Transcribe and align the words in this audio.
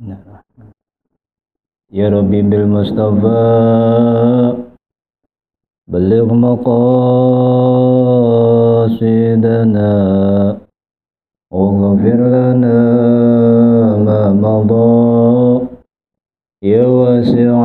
نعم. 0.00 0.16
يا 1.92 2.08
ربي 2.08 2.42
بالمصطفى 2.42 3.36
بلغ 5.88 6.34
مقاصدنا 6.34 6.80
واغفر 11.52 12.18
لنا 12.36 12.80
ما 14.06 14.32
مضى. 14.32 15.66
يا 16.62 16.86
واسع 16.86 17.58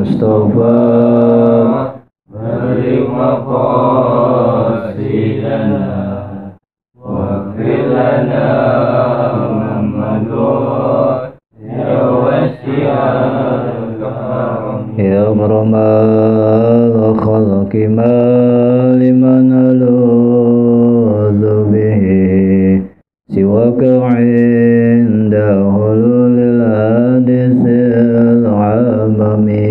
بلغ 2.34 3.10
مقاصدنا. 3.14 3.91
وما 15.62 17.14
خلق 17.26 17.74
ما 17.76 18.18
لمن 19.02 19.52
ألوذ 19.72 21.44
به 21.74 22.04
سواك 23.36 23.82
عند 23.84 25.34
حلول 25.76 26.38
الحادث 26.40 27.64
العالمين 28.38 29.71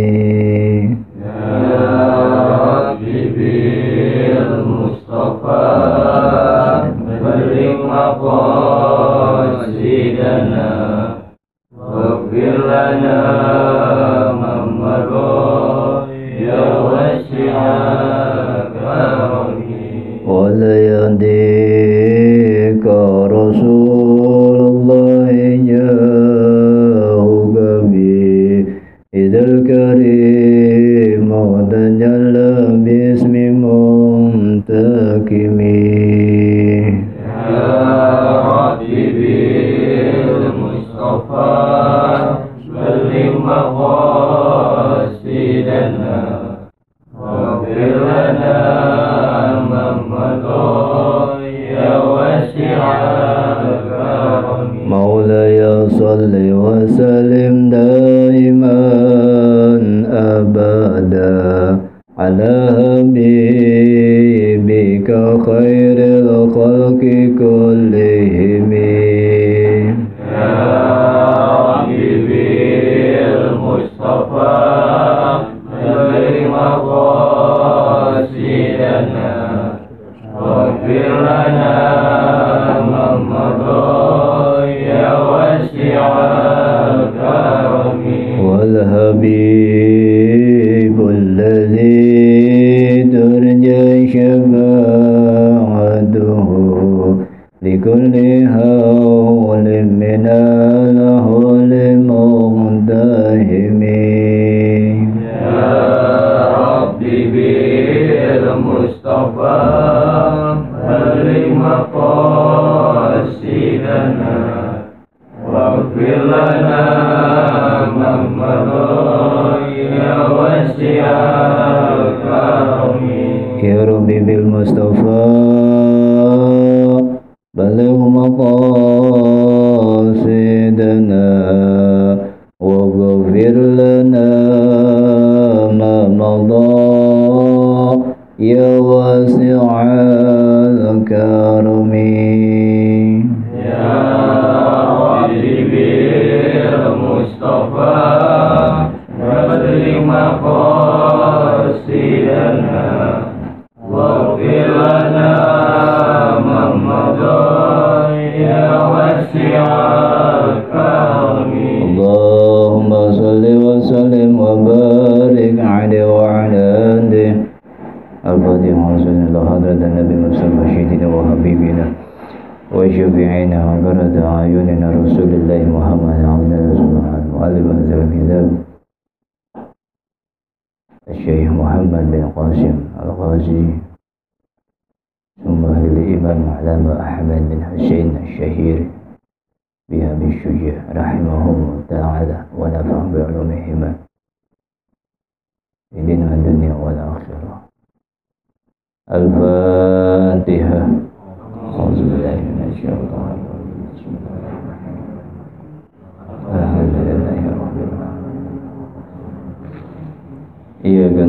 Ya 123.60 123.84
Rabbi 123.84 124.16
bil 124.24 124.48
Mustafa. 124.48 125.59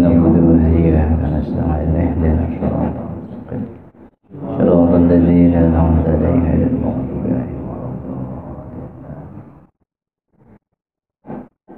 نعبده 0.02 0.46
وإياك 0.50 1.20
نستعين 1.34 1.94
اهدنا 1.94 2.44
الصراط 2.50 2.96
المستقيم 3.06 3.64
صراط 4.58 4.92
الذين 5.04 5.54
أنعمت 5.54 6.06
عليهم 6.10 6.46
المغضوب 6.74 7.26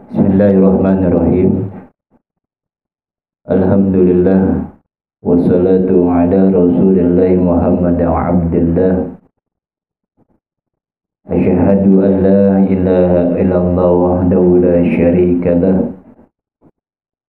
بسم 0.09 0.25
الله 0.31 0.51
الرحمن 0.59 0.99
الرحيم. 1.09 1.51
الحمد 3.55 3.95
لله 3.95 4.41
والصلاة 5.23 5.89
على 6.17 6.39
رسول 6.59 6.97
الله 7.05 7.31
محمد 7.49 7.99
وعبد 8.01 8.53
الله. 8.55 8.95
أشهد 11.27 11.83
أن 12.07 12.13
لا 12.27 12.43
إله 12.73 13.11
إلا 13.41 13.57
الله 13.57 13.91
وحده 13.91 14.43
لا 14.65 14.77
شريك 14.95 15.45
له. 15.47 15.92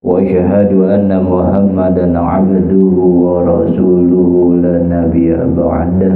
وأشهد 0.04 0.72
أن 0.72 1.10
محمدا 1.24 2.06
عبده 2.18 2.96
ورسوله 3.24 4.32
لا 4.64 4.76
نبي 4.94 5.32
بعده 5.56 6.14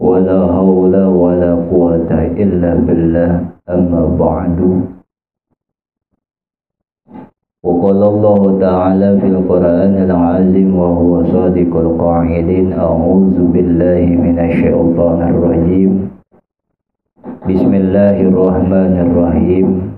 ولا 0.00 0.40
حول 0.52 0.94
ولا 1.04 1.52
قوة 1.70 2.10
إلا 2.42 2.70
بالله 2.74 3.30
أما 3.68 4.02
بعد. 4.16 4.58
وقال 7.64 8.00
الله 8.02 8.42
تعالى 8.60 9.10
في 9.20 9.26
القرآن 9.26 9.94
العظيم 10.08 10.70
وهو 10.76 11.24
صادق 11.24 11.72
القاعدين 11.76 12.72
أعوذ 12.72 13.36
بالله 13.52 14.04
من 14.24 14.36
الشيطان 14.38 15.20
الرجيم. 15.32 15.92
بسم 17.48 17.72
الله 17.74 18.16
الرحمن 18.20 18.94
الرحيم. 19.06 19.93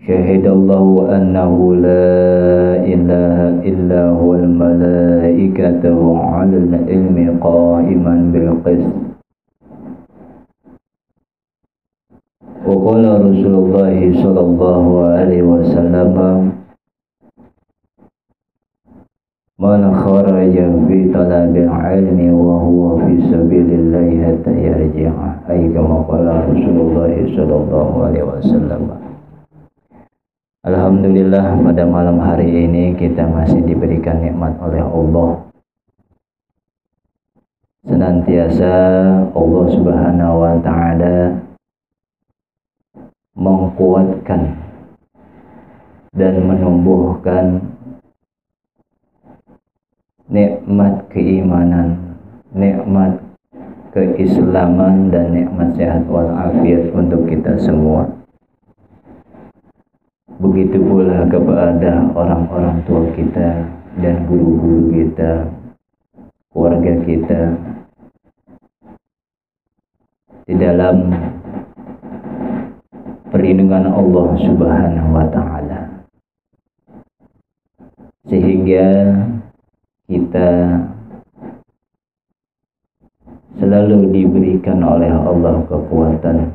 شهد 0.00 0.46
الله 0.46 1.16
أنه 1.16 1.74
لا 1.74 2.08
إله 2.92 3.38
إلا 3.68 4.02
هو 4.16 4.34
الملائكة 4.34 5.84
وعلى 5.84 6.56
العلم 6.56 7.36
قائما 7.40 8.14
بالقسط. 8.32 8.94
وقال 12.66 13.04
رسول 13.24 13.54
الله 13.54 14.22
صلى 14.22 14.40
الله 14.40 14.84
عليه 15.06 15.42
وسلم 15.42 16.16
من 19.60 19.80
خرج 19.94 20.54
في 20.88 20.98
طلب 21.12 21.54
العلم 21.56 22.20
وهو 22.32 22.98
في 23.04 23.12
سبيل 23.28 23.68
الله 23.80 24.08
حتى 24.24 24.52
يرجع. 24.64 25.12
أي 25.50 25.68
كما 25.68 25.96
قال 26.08 26.26
رسول 26.50 26.76
الله 26.88 27.12
صلى 27.36 27.56
الله 27.56 27.90
عليه 28.04 28.22
وسلم. 28.22 29.09
Alhamdulillah 30.60 31.56
pada 31.56 31.88
malam 31.88 32.20
hari 32.20 32.44
ini 32.44 32.92
kita 32.92 33.24
masih 33.24 33.64
diberikan 33.64 34.20
nikmat 34.20 34.60
oleh 34.60 34.84
Allah. 34.84 35.40
Senantiasa 37.88 38.74
Allah 39.32 39.64
subhanahu 39.72 40.36
wa 40.44 40.54
ta'ala 40.60 41.16
menguatkan 43.40 44.52
dan 46.12 46.34
menumbuhkan 46.44 47.64
nikmat 50.28 51.08
keimanan 51.08 52.20
nikmat 52.52 53.16
keislaman 53.96 55.08
dan 55.08 55.32
nikmat 55.32 55.72
sehat 55.72 56.04
walafiat 56.04 56.92
untuk 56.92 57.24
kita 57.24 57.56
semua 57.56 58.19
Begitu 60.40 60.80
pula 60.80 61.28
kepada 61.28 62.00
orang-orang 62.16 62.80
tua 62.88 63.04
kita 63.12 63.60
dan 64.00 64.24
guru-guru 64.24 64.88
kita, 64.88 65.44
keluarga 66.48 66.92
kita, 67.04 67.40
di 70.48 70.56
dalam 70.56 71.12
perlindungan 73.28 73.84
Allah 73.92 74.28
Subhanahu 74.40 75.10
wa 75.12 75.26
taala. 75.28 75.80
Sehingga 78.32 78.88
kita 80.08 80.50
selalu 83.60 84.08
diberikan 84.08 84.80
oleh 84.80 85.12
Allah 85.12 85.60
kekuatan 85.68 86.48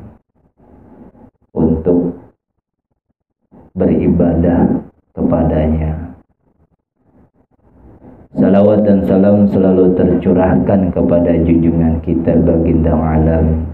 untuk 1.54 2.15
beribadah 3.76 4.88
kepadanya. 5.12 6.16
Salawat 8.36 8.84
dan 8.84 9.00
salam 9.08 9.48
selalu 9.48 9.96
tercurahkan 9.96 10.92
kepada 10.92 11.32
junjungan 11.40 12.00
kita 12.04 12.36
baginda 12.44 12.92
alam 12.92 13.64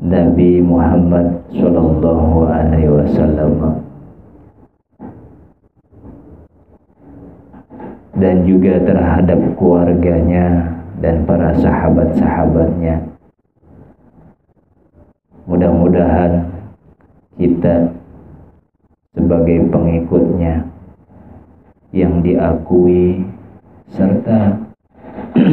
Nabi 0.00 0.64
Muhammad 0.64 1.44
sallallahu 1.52 2.48
alaihi 2.48 2.88
wasallam 2.88 3.84
dan 8.16 8.48
juga 8.48 8.80
terhadap 8.80 9.40
keluarganya 9.60 10.72
dan 11.04 11.28
para 11.28 11.52
sahabat-sahabatnya. 11.60 13.00
Mudah-mudahan 15.44 16.48
kita 17.36 17.99
sebagai 19.10 19.66
pengikutnya 19.70 20.62
yang 21.90 22.22
diakui 22.22 23.26
serta 23.90 24.54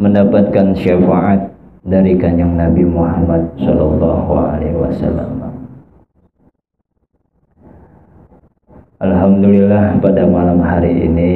mendapatkan 0.00 0.72
syafaat 0.72 1.52
dari 1.84 2.16
kanjeng 2.16 2.56
Nabi 2.56 2.88
Muhammad 2.88 3.52
Shallallahu 3.60 4.32
Alaihi 4.32 4.76
Wasallam. 4.76 5.40
Alhamdulillah 9.00 9.96
pada 9.96 10.28
malam 10.28 10.60
hari 10.60 11.08
ini 11.08 11.32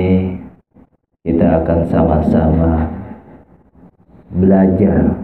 kita 1.24 1.64
akan 1.64 1.80
sama-sama 1.88 2.84
belajar 4.36 5.16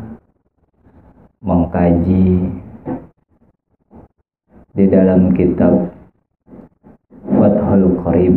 mengkaji 1.45 2.60
di 4.71 4.87
dalam 4.87 5.35
kitab 5.35 5.91
Fathul 7.27 7.99
Qarib 8.07 8.37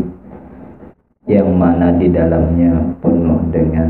yang 1.30 1.56
mana 1.56 1.94
di 1.96 2.10
dalamnya 2.10 2.98
penuh 3.00 3.42
dengan 3.54 3.90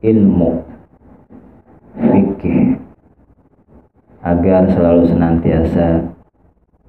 ilmu 0.00 0.64
fikih 1.98 2.78
agar 4.22 4.70
selalu 4.70 5.02
senantiasa 5.10 6.14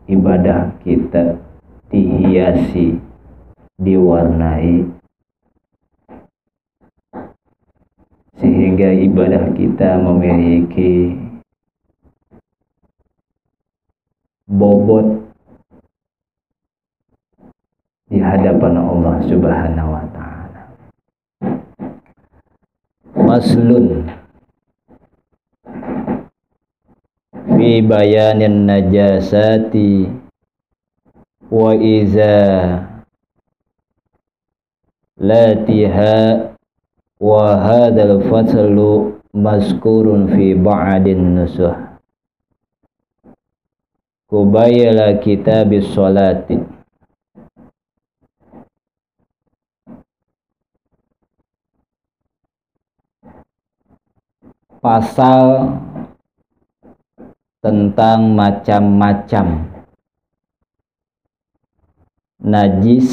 ibadah 0.06 0.70
kita 0.86 1.42
dihiasi 1.90 3.02
diwarnai 3.82 4.86
sehingga 8.40 8.90
ibadah 8.96 9.52
kita 9.58 10.00
memiliki 10.00 11.29
bobot 14.50 15.06
di 18.10 18.18
hadapan 18.18 18.82
Allah 18.82 19.16
Subhanahu 19.30 19.90
wa 19.94 20.06
taala. 20.10 20.64
Maslun 23.14 24.10
fi 27.54 27.86
bayanin 27.86 28.66
najasati 28.66 30.10
wa 31.54 31.78
iza 31.78 32.34
latiha 35.22 36.50
wa 37.22 37.46
hadzal 37.62 38.18
faslu 38.26 39.22
mazkurun 39.38 40.34
fi 40.34 40.58
ba'din 40.58 41.38
nusuh 41.38 41.89
Kubayala 44.30 45.18
kitabis 45.26 45.90
salati 45.90 46.62
Pasal 54.80 55.76
tentang 57.60 58.32
macam-macam. 58.38 59.66
Najis. 62.38 63.10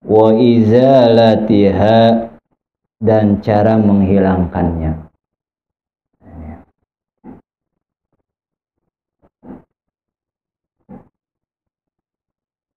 Wa 0.00 0.32
izalatiha 0.32 2.32
dan 3.04 3.44
cara 3.44 3.76
menghilangkannya 3.76 5.03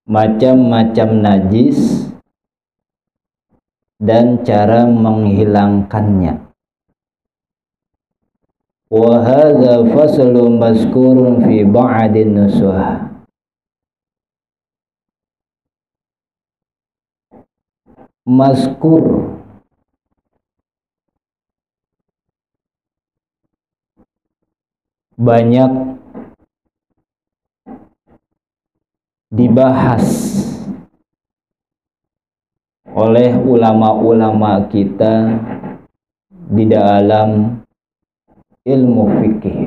macam-macam 0.07 1.09
najis 1.19 2.07
dan 3.99 4.39
cara 4.47 4.87
menghilangkannya. 4.87 6.47
Wa 8.87 9.19
hadza 9.19 9.83
faslun 9.91 10.63
mazkurun 10.63 11.43
fi 11.43 11.67
ba'din 11.67 12.39
nusuh. 12.39 13.03
Mazkur 18.23 19.03
banyak 25.19 25.71
dibahas 29.27 30.07
oleh 32.98 33.36
ulama-ulama 33.36 34.65
kita 34.72 35.38
di 36.31 36.63
dalam 36.65 37.60
ilmu 38.63 39.03
fikih. 39.22 39.62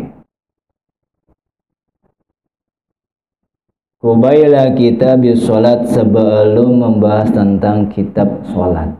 Kubailah 4.00 4.72
kita 4.80 5.20
bisolat 5.20 5.92
sebelum 5.92 6.80
membahas 6.80 7.36
tentang 7.36 7.92
kitab 7.92 8.48
solat. 8.48 8.96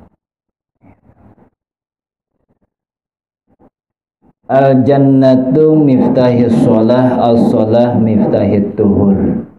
Al 4.45 4.85
jannatu 4.85 5.73
miftahis 5.73 6.53
solah 6.69 7.17
al 7.17 7.41
solah 7.49 7.97
miftahit 7.97 8.77
tuhur. 8.77 9.50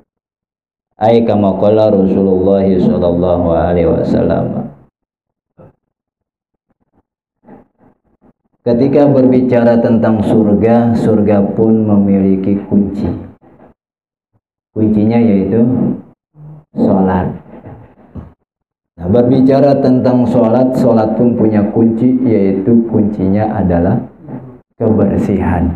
Ay 1.02 1.26
kama 1.26 1.58
qala 1.58 1.90
Rasulullah 1.90 2.62
sallallahu 2.62 3.48
alaihi 3.50 3.90
wasallam. 3.90 4.70
Ketika 8.62 9.10
berbicara 9.10 9.82
tentang 9.82 10.22
surga, 10.22 10.94
surga 10.94 11.58
pun 11.58 11.90
memiliki 11.90 12.54
kunci. 12.70 13.10
Kuncinya 14.78 15.18
yaitu 15.18 15.66
sholat. 16.78 17.34
Nah, 19.02 19.08
berbicara 19.10 19.82
tentang 19.82 20.30
sholat, 20.30 20.78
sholat 20.78 21.18
pun 21.18 21.34
punya 21.34 21.66
kunci, 21.74 22.14
yaitu 22.22 22.86
kuncinya 22.94 23.58
adalah 23.58 23.98
kebersihan, 24.78 25.74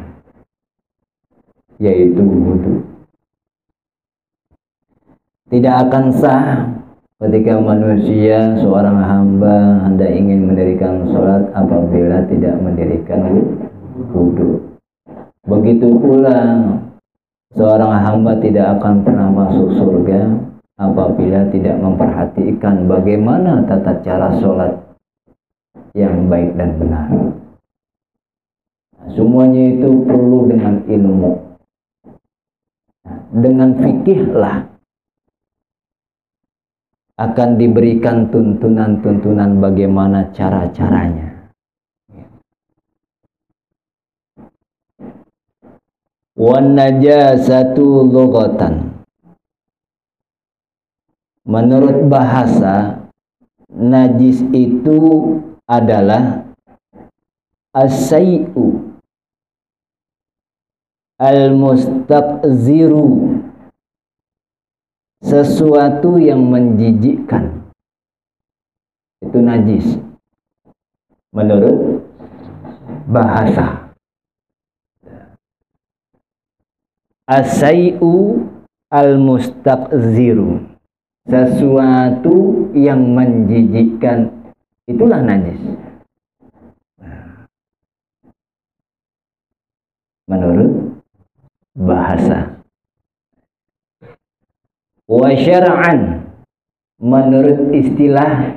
yaitu 1.81 2.21
wudhu 2.21 2.94
tidak 5.55 5.87
akan 5.87 6.05
sah 6.19 6.67
ketika 7.23 7.55
manusia 7.55 8.59
seorang 8.59 8.99
hamba 8.99 9.87
hendak 9.87 10.11
ingin 10.11 10.51
mendirikan 10.51 11.07
sholat 11.15 11.47
apabila 11.55 12.27
tidak 12.27 12.59
mendirikan 12.59 13.23
wudhu. 14.11 14.59
Begitu 15.47 15.95
pula 15.95 16.59
seorang 17.55 18.03
hamba 18.03 18.35
tidak 18.43 18.67
akan 18.75 19.07
pernah 19.07 19.31
masuk 19.31 19.79
surga 19.79 20.27
apabila 20.75 21.47
tidak 21.55 21.79
memperhatikan 21.79 22.91
bagaimana 22.91 23.63
tata 23.63 24.03
cara 24.03 24.35
sholat 24.43 24.75
yang 25.95 26.27
baik 26.27 26.51
dan 26.59 26.75
benar. 26.75 27.07
Semuanya 29.15 29.71
itu 29.71 30.03
perlu 30.03 30.51
dengan 30.51 30.83
ilmu. 30.83 31.31
Dengan 33.31 33.71
fikihlah 33.79 34.74
akan 37.15 37.55
diberikan 37.55 38.27
tuntunan-tuntunan 38.27 39.63
bagaimana 39.63 40.35
cara-caranya. 40.35 41.47
Wan 46.35 46.75
najasatu 46.75 48.11
lughatan. 48.11 48.99
Menurut 51.47 52.11
bahasa, 52.11 53.07
najis 53.71 54.43
itu 54.51 54.99
adalah 55.63 56.43
asai'u 57.71 58.99
al-mustaqziru 61.15 63.34
sesuatu 65.25 66.21
yang 66.21 66.45
menjijikkan. 66.45 67.65
Itu 69.25 69.41
najis. 69.41 69.97
Menurut 71.33 72.05
bahasa. 73.09 73.89
Asai'u 77.25 78.45
al-mustaqziru. 78.93 80.61
Sesuatu 81.25 82.69
yang 82.77 83.01
menjijikkan. 83.17 84.29
Itulah 84.85 85.25
najis. 85.25 85.57
Menurut 90.29 91.01
bahasa 91.73 92.54
wa 95.05 95.29
syar'an. 95.37 96.25
Menurut 96.95 97.75
istilah 97.75 98.55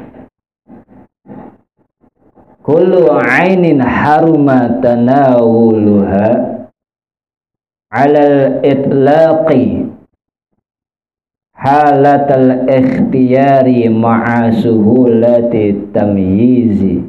kullu 2.63 3.11
ainin 3.19 3.83
haruma 3.83 4.79
tanawuluha 4.79 6.29
ala 7.91 8.63
itlaqi 8.63 9.91
halatal 11.59 12.71
ikhtiyari 12.71 13.91
ma'a 13.91 14.55
suhulati 14.55 15.91
tamyizi. 15.91 17.03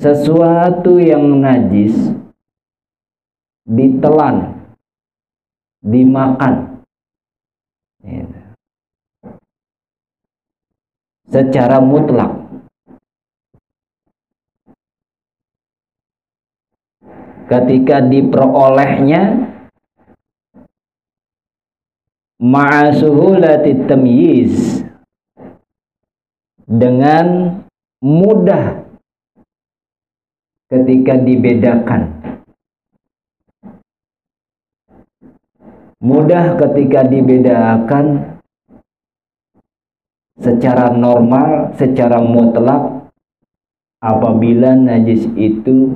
Sesuatu 0.00 0.96
yang 0.96 1.42
najis 1.44 1.92
ditelan, 3.66 4.56
dimakan. 5.84 6.84
Gitu. 8.00 8.38
Secara 11.30 11.78
mutlak. 11.78 12.36
Ketika 17.50 17.98
diperolehnya 18.06 19.50
ma'asuhulati 22.40 23.84
tamyiz 23.90 24.80
dengan 26.64 27.58
mudah 27.98 28.86
ketika 30.70 31.18
dibedakan 31.18 32.29
mudah 36.00 36.56
ketika 36.56 37.04
dibedakan 37.04 38.36
secara 40.40 40.96
normal, 40.96 41.76
secara 41.76 42.16
mutlak 42.24 43.12
apabila 44.00 44.72
najis 44.72 45.28
itu 45.36 45.92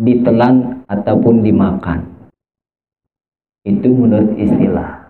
ditelan 0.00 0.82
ataupun 0.88 1.44
dimakan. 1.44 2.08
Itu 3.64 3.92
menurut 3.92 4.36
istilah. 4.40 5.04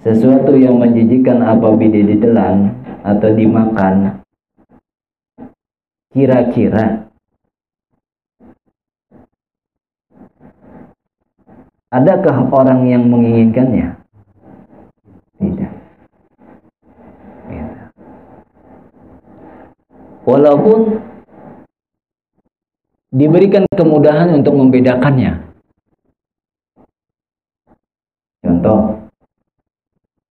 Sesuatu 0.00 0.56
yang 0.56 0.80
menjijikan 0.80 1.44
apabila 1.44 2.00
ditelan 2.00 2.79
atau 3.04 3.30
dimakan? 3.32 4.20
Kira-kira. 6.10 7.06
Adakah 11.90 12.46
orang 12.54 12.86
yang 12.86 13.06
menginginkannya? 13.10 13.98
Tidak. 15.38 15.72
Walaupun 20.22 21.02
diberikan 23.10 23.66
kemudahan 23.74 24.30
untuk 24.38 24.54
membedakannya. 24.54 25.50
Contoh 28.46 29.10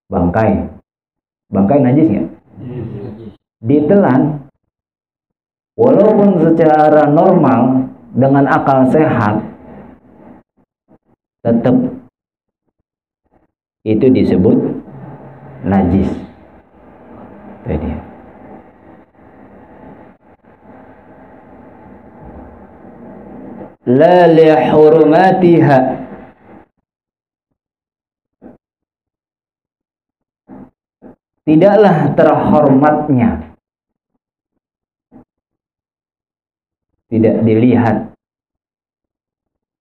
bangkai. 0.08 0.64
Bangkai 1.52 1.80
najis 1.84 2.08
nggak 2.08 2.39
ditelan 3.64 4.48
walaupun 5.76 6.40
secara 6.44 7.08
normal 7.12 7.92
dengan 8.16 8.48
akal 8.48 8.88
sehat 8.92 9.44
tetap 11.40 11.76
itu 13.88 14.06
disebut 14.12 14.58
najis. 15.64 16.12
Itu 17.70 18.10
la 23.90 24.30
li 24.30 24.50
hurmatiha 24.70 26.09
tidaklah 31.50 32.14
terhormatnya. 32.14 33.58
Tidak 37.10 37.42
dilihat 37.42 38.14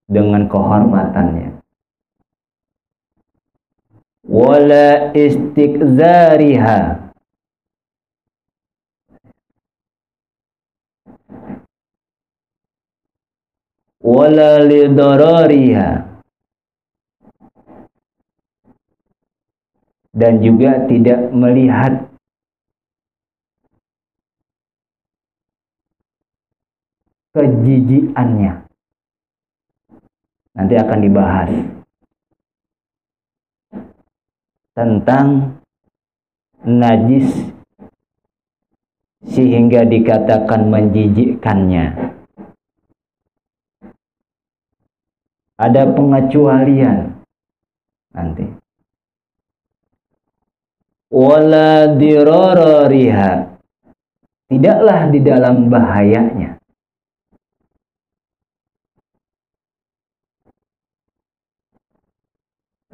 dengan 0.08 0.48
kehormatannya. 0.48 1.60
Wala 4.24 5.12
istikzariha. 5.12 7.04
Wala 14.00 14.64
lidarariha 14.64 16.08
dan 20.18 20.42
juga 20.42 20.82
tidak 20.90 21.30
melihat 21.30 22.10
kejijiannya. 27.38 28.66
Nanti 30.58 30.74
akan 30.74 30.98
dibahas 30.98 31.50
tentang 34.74 35.54
najis 36.66 37.30
sehingga 39.22 39.86
dikatakan 39.86 40.66
menjijikkannya. 40.66 42.10
Ada 45.58 45.94
pengecualian 45.94 47.22
nanti 48.14 48.57
wala 51.08 51.88
dirarariha 51.96 53.56
tidaklah 54.48 55.00
di 55.12 55.20
dalam 55.20 55.68
bahayanya. 55.68 56.56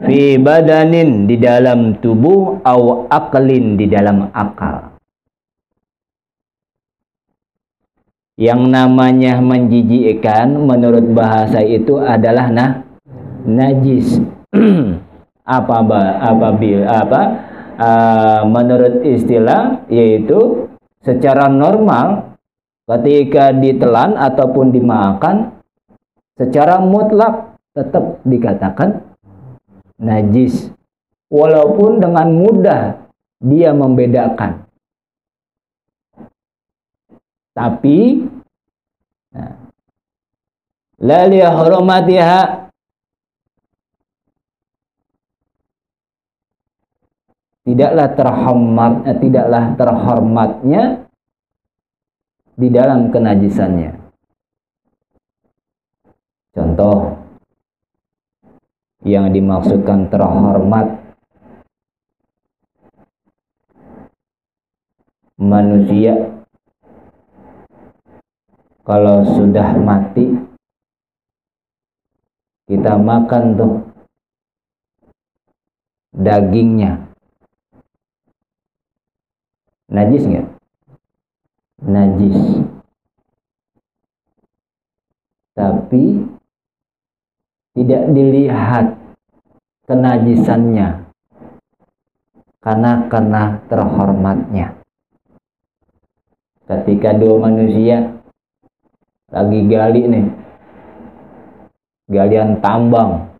Fi 0.04 0.36
badanin 0.36 1.30
di 1.30 1.38
dalam 1.38 1.96
tubuh 2.02 2.60
aw 2.66 3.08
aklin 3.08 3.78
di 3.78 3.86
dalam 3.86 4.28
akal. 4.34 4.98
Yang 8.34 8.62
namanya 8.66 9.38
menjijikkan 9.38 10.50
menurut 10.58 11.06
bahasa 11.14 11.62
itu 11.62 12.02
adalah 12.02 12.50
nah 12.50 12.82
najis. 13.46 14.18
Apa 15.44 15.84
apa 15.84 16.24
apa 16.24 17.43
uh, 17.78 18.42
menurut 18.48 19.02
istilah 19.04 19.86
yaitu 19.90 20.70
secara 21.04 21.50
normal 21.52 22.36
ketika 22.84 23.52
ditelan 23.52 24.16
ataupun 24.16 24.72
dimakan 24.72 25.56
secara 26.36 26.80
mutlak 26.80 27.56
tetap 27.74 28.22
dikatakan 28.22 29.02
najis. 29.98 30.70
Walaupun 31.32 31.98
dengan 31.98 32.30
mudah 32.30 32.82
dia 33.42 33.74
membedakan. 33.74 34.68
Tapi 37.54 38.22
nah, 39.34 39.54
la 41.02 41.26
tidaklah 47.64 48.08
terhormat 48.12 48.92
eh, 49.08 49.18
tidaklah 49.18 49.64
terhormatnya 49.74 50.82
di 52.54 52.68
dalam 52.70 53.10
kenajisannya. 53.10 53.98
Contoh 56.54 57.18
yang 59.02 59.32
dimaksudkan 59.34 60.06
terhormat 60.06 61.02
manusia 65.34 66.30
kalau 68.86 69.26
sudah 69.34 69.76
mati 69.76 70.30
kita 72.64 72.96
makan 72.96 73.44
tuh 73.58 73.74
dagingnya 76.16 77.13
Najis 79.94 80.26
nggak? 80.26 80.48
Najis. 81.86 82.38
Tapi 85.54 86.04
tidak 87.78 88.02
dilihat 88.10 88.98
kenajisannya 89.86 91.06
karena 92.58 93.06
karena 93.06 93.42
terhormatnya. 93.70 94.74
Ketika 96.66 97.14
dua 97.14 97.38
manusia 97.38 98.18
lagi 99.30 99.62
gali 99.70 100.02
nih, 100.10 100.26
galian 102.10 102.58
tambang, 102.58 103.30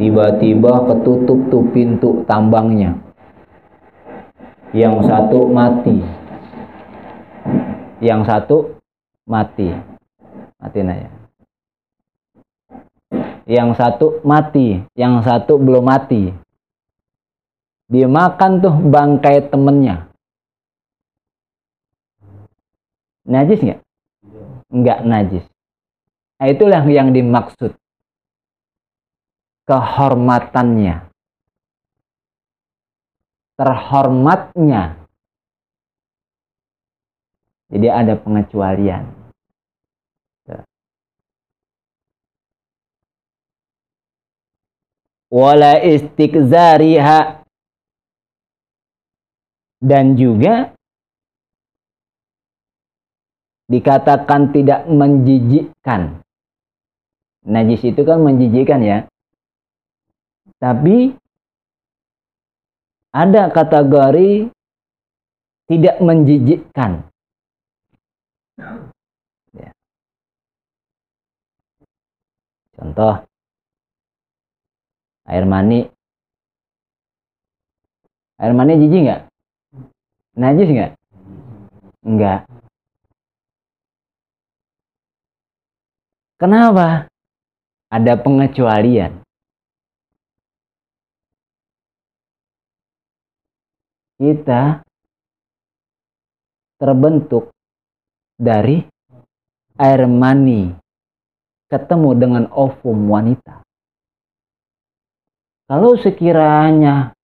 tiba-tiba 0.00 0.88
ketutup 0.88 1.52
tuh 1.52 1.64
pintu 1.76 2.24
tambangnya 2.24 3.03
yang 4.74 5.00
satu 5.06 5.48
mati. 5.48 5.96
Yang 8.02 8.20
satu 8.26 8.56
mati. 9.24 9.70
Mati 10.58 10.80
naya 10.82 11.24
yang 13.48 13.76
satu 13.76 14.24
mati. 14.24 14.82
Yang 14.96 15.14
satu 15.24 15.60
belum 15.60 15.84
mati. 15.84 16.32
Dia 17.88 18.08
makan 18.08 18.64
tuh 18.64 18.74
bangkai 18.88 19.52
temennya. 19.52 20.08
Najis 23.24 23.60
nggak? 23.60 23.80
Nggak 24.72 24.98
najis. 25.04 25.44
Nah, 26.40 26.48
itulah 26.50 26.82
yang 26.84 27.14
dimaksud 27.14 27.72
kehormatannya 29.64 31.08
terhormatnya. 33.54 34.98
Jadi 37.70 37.88
ada 37.90 38.14
pengecualian. 38.18 39.24
Wala 45.34 45.82
istikzariha 45.82 47.42
dan 49.82 50.14
juga 50.14 50.70
dikatakan 53.66 54.54
tidak 54.54 54.86
menjijikkan. 54.86 56.22
Najis 57.44 57.82
itu 57.82 58.00
kan 58.06 58.22
menjijikkan 58.22 58.80
ya. 58.86 58.98
Tapi 60.62 61.18
ada 63.14 63.46
kategori 63.54 64.50
tidak 65.70 65.96
menjijikkan. 66.02 67.06
Ya. 69.54 69.70
Contoh, 72.74 73.22
air 75.30 75.46
mani. 75.46 75.86
Air 78.34 78.50
mani 78.50 78.82
jijik 78.82 79.00
nggak? 79.06 79.22
Najis 80.34 80.68
nggak? 80.74 80.92
Enggak. 82.02 82.40
Kenapa? 86.36 87.08
Ada 87.88 88.18
pengecualian. 88.18 89.23
Kita 94.18 94.86
terbentuk 96.78 97.50
dari 98.38 98.82
air 99.78 100.06
mani 100.06 100.74
ketemu 101.70 102.10
dengan 102.14 102.44
ovum 102.54 103.10
wanita. 103.10 103.64
Kalau 105.64 105.96
sekiranya 105.96 107.16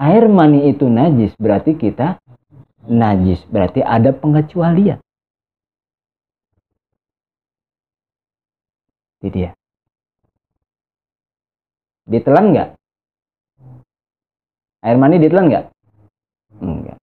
air 0.00 0.24
mani 0.26 0.72
itu 0.72 0.88
najis, 0.88 1.36
berarti 1.36 1.76
kita 1.76 2.18
najis, 2.88 3.44
berarti 3.46 3.84
ada 3.84 4.16
pengecualian. 4.16 4.98
Itu 9.18 9.28
dia. 9.34 9.50
Ditelan 12.08 12.54
nggak? 12.54 12.68
Air 14.82 14.96
mani 14.98 15.18
ditelan 15.18 15.50
nggak? 15.50 15.66
Enggak. 16.62 16.98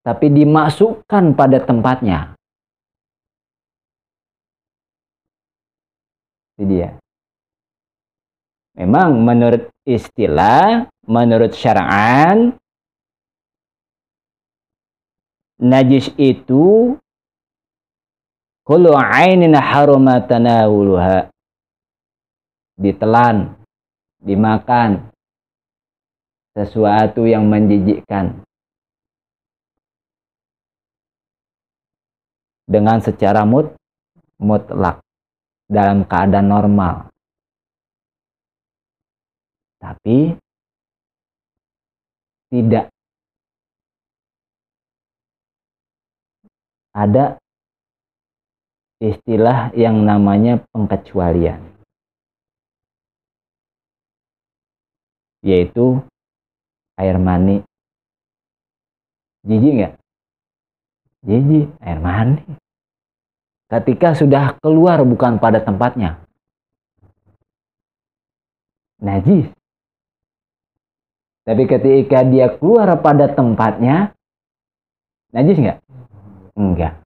Tapi 0.00 0.26
dimasukkan 0.32 1.24
pada 1.36 1.58
tempatnya. 1.60 2.32
Itu 6.56 6.64
dia. 6.68 6.96
Memang 8.76 9.20
menurut 9.20 9.68
istilah, 9.84 10.88
menurut 11.04 11.52
syara'an, 11.52 12.56
najis 15.60 16.08
itu 16.16 16.96
kullu 18.64 18.96
ainin 18.96 19.52
haruma 19.52 20.24
tanawuluha 20.24 21.28
ditelan 22.80 23.59
dimakan 24.20 25.08
sesuatu 26.52 27.24
yang 27.24 27.48
menjijikkan. 27.48 28.44
Dengan 32.70 33.02
secara 33.02 33.42
mut 33.42 33.74
mutlak 34.38 35.02
dalam 35.66 36.06
keadaan 36.06 36.46
normal. 36.46 37.10
Tapi 39.82 40.38
tidak. 42.54 42.86
Ada 46.90 47.38
istilah 48.98 49.70
yang 49.78 50.02
namanya 50.02 50.62
pengecualian 50.74 51.79
yaitu 55.40 56.04
air 56.96 57.16
mani. 57.16 57.64
Jijik 59.44 59.72
nggak? 59.72 59.94
Jijik 61.24 61.66
air 61.80 62.00
mani. 62.00 62.44
Ketika 63.70 64.18
sudah 64.18 64.58
keluar 64.60 65.00
bukan 65.06 65.40
pada 65.40 65.62
tempatnya. 65.62 66.20
Najis. 69.00 69.48
Tapi 71.48 71.62
ketika 71.64 72.20
dia 72.28 72.52
keluar 72.60 73.00
pada 73.00 73.32
tempatnya 73.32 74.12
najis 75.32 75.56
nggak? 75.56 75.78
Enggak. 76.58 77.00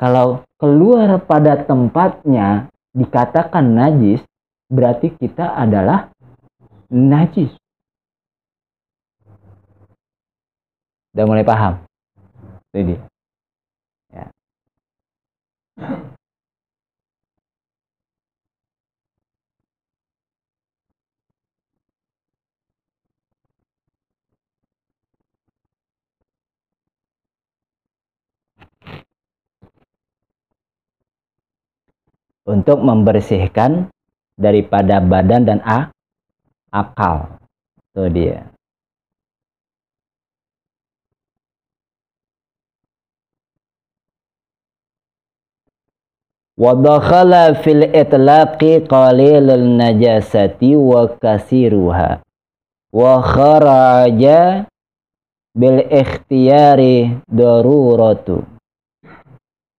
Kalau 0.00 0.48
keluar 0.56 1.20
pada 1.24 1.60
tempatnya 1.60 2.72
dikatakan 2.96 3.76
najis, 3.76 4.24
berarti 4.70 5.10
kita 5.18 5.58
adalah 5.58 6.14
najis. 6.88 7.50
Udah 11.10 11.24
mulai 11.26 11.42
paham? 11.42 11.82
Jadi, 12.70 12.94
Ya. 14.14 14.26
untuk 32.46 32.82
membersihkan 32.82 33.90
daripada 34.40 35.04
badan 35.04 35.44
dan 35.44 35.60
a, 35.60 35.92
akal. 36.72 37.36
Itu 37.92 38.08
dia. 38.08 38.48
Wadakhala 46.60 47.56
fil 47.64 47.88
itlaqi 47.88 48.84
qalilul 48.84 49.80
najasati 49.80 50.76
wa 50.76 51.08
kasiruha 51.16 52.20
wa 52.92 53.22
kharaja 53.24 54.68
bil 55.56 55.80
ikhtiyari 55.88 57.16
daruratu 57.32 58.44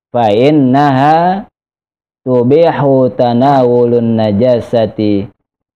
fa 0.10 0.34
innaha 0.34 1.46
tubihu 2.22 3.10
tanawulun 3.10 4.14
najasati 4.14 5.26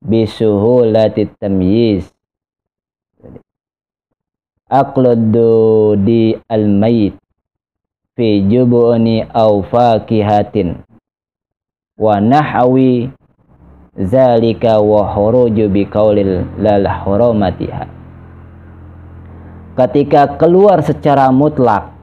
bisuhulati 0.05 1.25
tamyiz. 1.41 2.13
Aqladdu 4.69 5.93
di 6.01 6.37
al-mayit 6.49 7.17
fi 8.17 8.41
jubuni 8.45 9.21
aw 9.21 9.61
fakihatin 9.61 10.81
wa 11.97 12.17
nahwi 12.17 13.13
zalika 13.93 14.81
wa 14.81 15.05
huruju 15.05 15.69
bi 15.69 15.85
qaulil 15.85 16.45
lal 16.57 16.85
hurumatiha. 16.85 17.85
Ketika 19.75 20.39
keluar 20.39 20.81
secara 20.81 21.29
mutlak 21.29 21.93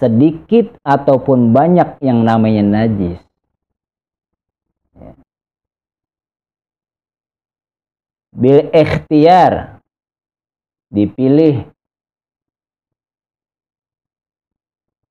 sedikit 0.00 0.72
ataupun 0.84 1.52
banyak 1.52 2.00
yang 2.00 2.24
namanya 2.24 2.62
najis 2.64 3.24
bil 8.34 8.68
ikhtiar. 8.74 9.78
Dipilih. 10.90 11.70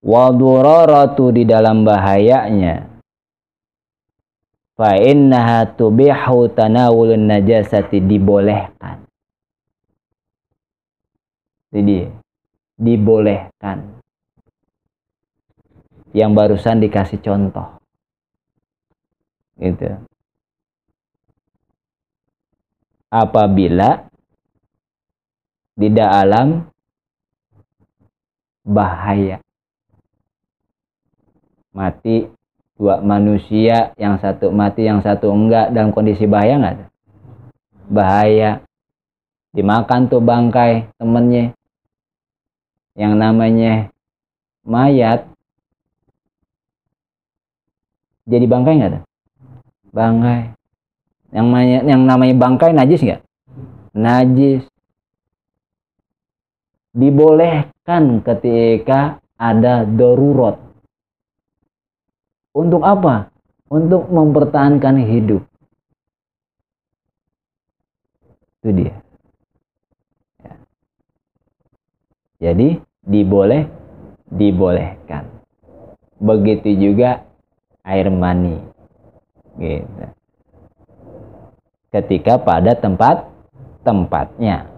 Waduraratu 0.03 1.31
di 1.31 1.47
dalam 1.47 1.88
bahayanya. 1.88 2.91
Fa 4.75 4.99
innaha 4.99 5.63
tubihu 5.79 6.51
tanawulun 6.51 7.23
najasati 7.31 8.03
dibolehkan. 8.03 9.07
Jadi 11.71 12.12
dibolehkan. 12.75 14.03
Yang 16.13 16.31
barusan 16.36 16.77
dikasih 16.83 17.19
contoh. 17.23 17.79
Gitu 19.57 20.12
apabila 23.13 24.10
di 25.78 25.93
dalam 25.93 26.65
bahaya. 28.65 29.38
Mati 31.73 32.26
dua 32.73 33.02
manusia 33.06 33.93
yang 34.02 34.17
satu 34.17 34.49
mati 34.49 34.89
yang 34.89 35.06
satu 35.06 35.30
enggak 35.30 35.69
dalam 35.69 35.93
kondisi 35.93 36.26
bahaya 36.26 36.58
enggak 36.58 36.89
bahaya. 37.86 38.65
Dimakan 39.54 40.10
tuh 40.10 40.17
bangkai 40.17 40.89
temennya. 40.97 41.54
Yang 42.97 43.13
namanya 43.13 43.73
mayat. 44.65 45.30
Jadi 48.26 48.45
bangkai 48.49 48.73
enggak 48.82 48.91
ada 48.97 49.02
bangkai 49.93 50.58
yang 51.34 51.50
namanya 51.50 51.80
yang 51.82 52.02
namanya 52.06 52.36
bangkai 52.38 52.72
najis 52.78 53.02
nggak? 53.02 53.22
Najis. 53.98 54.63
Dibolehkan 56.93 58.22
ketika 58.22 59.17
ada 59.34 59.82
darurat. 59.82 60.62
Untuk 62.54 62.86
apa? 62.86 63.34
Untuk 63.65 64.06
mempertahankan 64.13 65.02
hidup. 65.02 65.41
Itu 68.62 68.69
dia. 68.78 68.93
Ya. 70.46 70.54
Jadi 72.38 72.78
diboleh 73.02 73.65
dibolehkan. 74.30 75.34
Begitu 76.22 76.78
juga 76.78 77.26
air 77.82 78.13
mani. 78.13 78.62
Gitu 79.58 80.22
ketika 81.93 82.41
pada 82.41 82.73
tempat 82.73 83.29
tempatnya. 83.86 84.73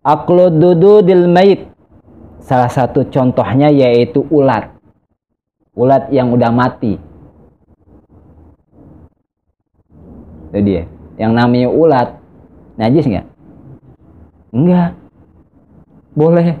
Akludududil 0.00 1.28
mait. 1.28 1.68
Salah 2.40 2.72
satu 2.72 3.04
contohnya 3.12 3.68
yaitu 3.68 4.24
ulat. 4.32 4.72
Ulat 5.76 6.08
yang 6.08 6.32
udah 6.32 6.48
mati. 6.48 6.96
Itu 10.48 10.58
dia. 10.64 10.88
Yang 11.20 11.32
namanya 11.36 11.68
ulat. 11.68 12.08
Najis 12.80 13.04
nggak? 13.04 13.26
Enggak 14.56 14.96
boleh 16.16 16.56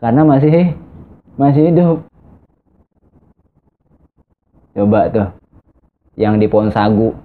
karena 0.00 0.22
masih 0.22 0.76
masih 1.36 1.62
hidup. 1.72 1.98
Coba 4.76 5.08
tuh 5.08 5.28
yang 6.20 6.36
di 6.36 6.48
pohon 6.48 6.68
sagu. 6.72 7.16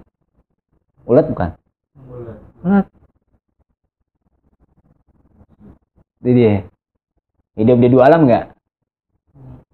Ulat 1.04 1.28
bukan? 1.28 1.50
Ulat 2.64 2.86
itu 6.22 6.30
dia. 6.38 6.54
Hidup 7.58 7.78
di 7.82 7.88
dua 7.90 8.08
alam 8.08 8.30
nggak? 8.30 8.44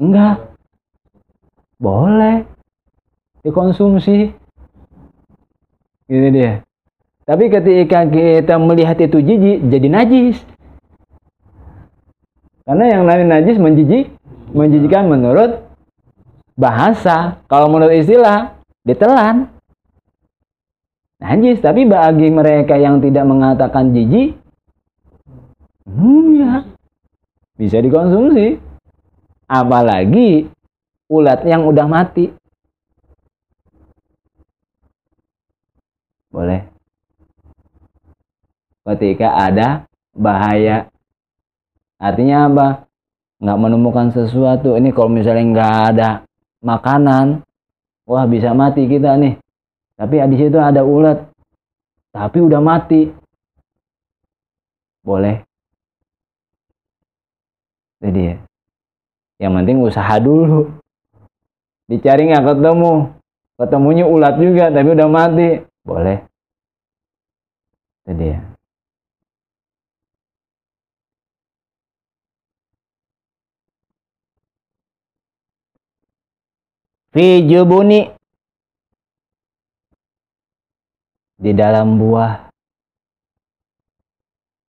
Enggak 0.01 0.37
boleh. 1.79 2.49
Dikonsumsi. 3.45 4.33
Gitu 6.09 6.29
dia. 6.33 6.65
Tapi 7.29 7.53
ketika 7.53 8.09
kita 8.09 8.57
melihat 8.57 8.97
itu 8.97 9.21
jijik 9.21 9.69
jadi 9.69 9.89
najis 9.93 10.41
karena 12.69 12.85
yang 12.85 13.09
najis 13.09 13.57
menjijik 13.57 14.13
menjijikan 14.53 15.09
menurut 15.09 15.65
bahasa. 16.53 17.41
Kalau 17.49 17.73
menurut 17.73 17.97
istilah 17.97 18.61
ditelan 18.85 19.49
najis 21.17 21.65
tapi 21.65 21.89
bagi 21.89 22.29
mereka 22.29 22.77
yang 22.77 23.01
tidak 23.01 23.25
mengatakan 23.25 23.97
jijik 23.97 24.37
hmm, 25.89 26.29
ya. 26.37 26.53
Bisa 27.57 27.81
dikonsumsi. 27.81 28.61
Apalagi 29.49 30.53
ulat 31.09 31.49
yang 31.49 31.65
udah 31.65 31.89
mati. 31.89 32.29
Boleh? 36.29 36.69
Ketika 38.85 39.49
ada 39.49 39.89
bahaya 40.13 40.93
artinya 41.99 42.47
apa? 42.47 42.67
Nggak 43.39 43.59
menemukan 43.59 44.07
sesuatu. 44.15 44.75
Ini 44.75 44.91
kalau 44.95 45.11
misalnya 45.11 45.45
nggak 45.55 45.75
ada 45.95 46.11
makanan 46.63 47.47
wah 48.07 48.25
bisa 48.27 48.55
mati 48.55 48.87
kita 48.91 49.15
nih. 49.15 49.39
Tapi 49.99 50.15
di 50.31 50.37
situ 50.39 50.59
ada 50.59 50.83
ulat. 50.83 51.31
Tapi 52.15 52.39
udah 52.43 52.63
mati. 52.63 53.11
Boleh. 55.03 55.43
Jadi 57.99 58.21
ya 58.31 58.37
yang 59.39 59.55
penting 59.55 59.79
usaha 59.83 60.19
dulu. 60.19 60.71
Dicari 61.87 62.31
nggak 62.31 62.47
ketemu. 62.55 63.15
Ketemunya 63.59 64.07
ulat 64.07 64.35
juga 64.39 64.71
tapi 64.71 64.89
udah 64.95 65.09
mati. 65.11 65.63
Boleh. 65.87 66.19
Jadi 68.07 68.25
ya 68.35 68.58
fi 77.19 77.43
jubuni 77.51 78.07
di 81.35 81.51
dalam 81.51 81.99
buah. 81.99 82.47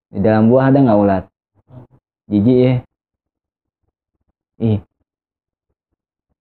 Di 0.10 0.18
dalam 0.18 0.50
buah 0.50 0.74
ada 0.74 0.82
nggak 0.82 0.98
ulat? 0.98 1.24
Jijik 2.26 2.58
ya. 2.58 2.74
Ih. 4.66 4.82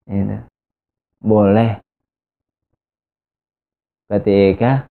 Ini. 0.09 0.49
Boleh. 1.21 1.77
Ketika 4.09 4.89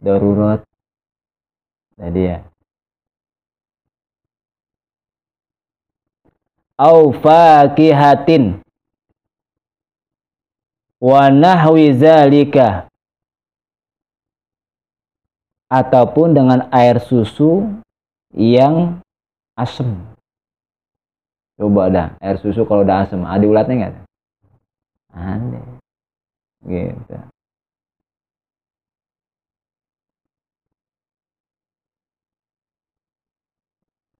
darurat. 0.00 0.64
Tadi 2.00 2.22
ya. 2.24 2.40
Au 6.80 7.12
fakihatin 7.12 8.63
wa 11.04 11.28
nahwi 11.28 11.92
zalika 11.92 12.88
ataupun 15.68 16.32
dengan 16.32 16.64
air 16.72 16.96
susu 16.96 17.68
yang 18.32 19.04
asam. 19.52 20.00
Coba 21.60 21.92
dah, 21.92 22.08
air 22.24 22.40
susu 22.40 22.64
kalau 22.64 22.88
udah 22.88 23.04
asam, 23.04 23.28
ada 23.28 23.44
ulatnya 23.44 23.74
nggak? 23.76 23.94
Ada. 25.12 25.60
Gitu. 26.64 27.16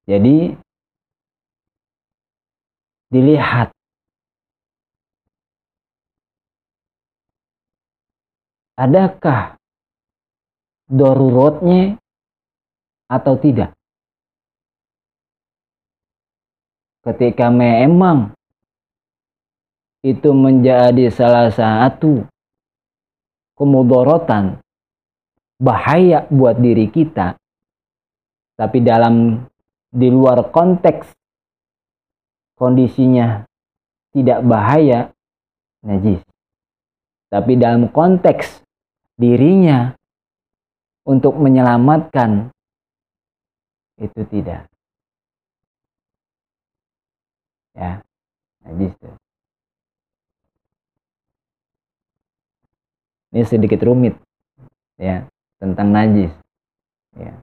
Jadi 0.04 0.36
dilihat 3.08 3.72
adakah 8.74 9.58
dorurotnya 10.90 11.98
atau 13.08 13.34
tidak. 13.38 13.72
Ketika 17.04 17.52
memang 17.52 18.32
itu 20.00 20.32
menjadi 20.32 21.12
salah 21.12 21.52
satu 21.52 22.24
kemudorotan 23.56 24.60
bahaya 25.60 26.24
buat 26.32 26.56
diri 26.56 26.88
kita, 26.88 27.36
tapi 28.56 28.80
dalam 28.80 29.44
di 29.92 30.08
luar 30.08 30.48
konteks 30.48 31.12
kondisinya 32.56 33.44
tidak 34.16 34.40
bahaya, 34.48 35.12
najis. 35.84 36.24
Tapi 37.28 37.58
dalam 37.60 37.92
konteks 37.92 38.63
dirinya 39.18 39.94
untuk 41.06 41.36
menyelamatkan. 41.36 42.50
Itu 43.98 44.26
tidak. 44.26 44.66
Ya 47.74 48.02
tuh. 48.64 49.14
ini 53.34 53.42
sedikit 53.42 53.82
rumit 53.82 54.14
ya 54.94 55.26
tentang 55.58 55.90
najis 55.90 56.30
ya. 57.18 57.34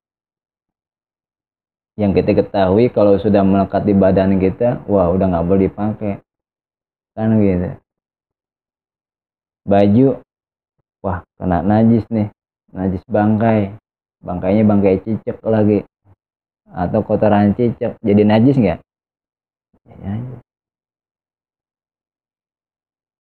Yang 2.00 2.24
kita 2.24 2.32
ketahui 2.48 2.88
kalau 2.88 3.20
sudah 3.20 3.44
melekat 3.44 3.84
di 3.84 3.92
badan 3.92 4.40
kita 4.40 4.88
wah 4.88 5.12
udah 5.12 5.28
nggak 5.28 5.46
boleh 5.46 5.68
dipakai. 5.68 6.24
Kan 7.12 7.36
gitu. 7.44 7.76
Baju 9.68 10.08
wah 11.02 11.26
kena 11.38 11.62
najis 11.62 12.06
nih. 12.10 12.30
Najis 12.72 13.04
bangkai. 13.10 13.76
Bangkainya 14.22 14.64
bangkai 14.64 15.02
cicak 15.04 15.42
lagi. 15.44 15.84
Atau 16.72 17.04
kotoran 17.04 17.54
cicak. 17.58 18.00
Jadi 18.00 18.22
najis 18.24 18.56
nggak? 18.56 18.80
Ya, 19.92 20.14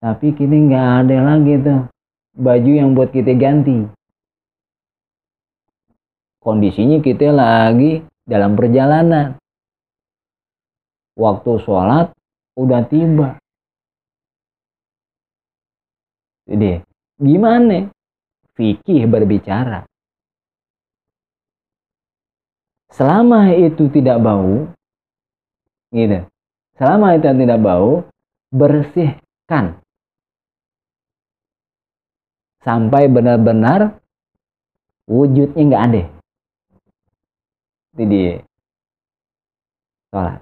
tapi 0.01 0.33
kini 0.33 0.65
nggak 0.65 0.87
ada 1.05 1.17
lagi 1.21 1.53
tuh. 1.61 1.81
Baju 2.33 2.71
yang 2.73 2.97
buat 2.97 3.13
kita 3.13 3.37
ganti. 3.37 3.85
Kondisinya 6.41 6.97
kita 7.05 7.29
lagi 7.29 8.01
dalam 8.25 8.57
perjalanan. 8.57 9.37
Waktu 11.13 11.51
sholat 11.61 12.17
udah 12.57 12.81
tiba. 12.89 13.37
Jadi 16.49 16.81
Gimana? 17.21 17.93
Fikih 18.57 19.05
berbicara. 19.05 19.85
Selama 22.89 23.53
itu 23.53 23.87
tidak 23.93 24.17
bau, 24.19 24.67
gitu. 25.93 26.25
Selama 26.75 27.13
itu 27.15 27.29
tidak 27.29 27.59
bau, 27.61 28.09
bersihkan. 28.49 29.79
Sampai 32.65 33.05
benar-benar 33.05 34.01
wujudnya 35.05 35.61
nggak 35.61 35.85
ada. 35.93 36.03
Dia. 38.01 38.41
Sholat. 40.09 40.41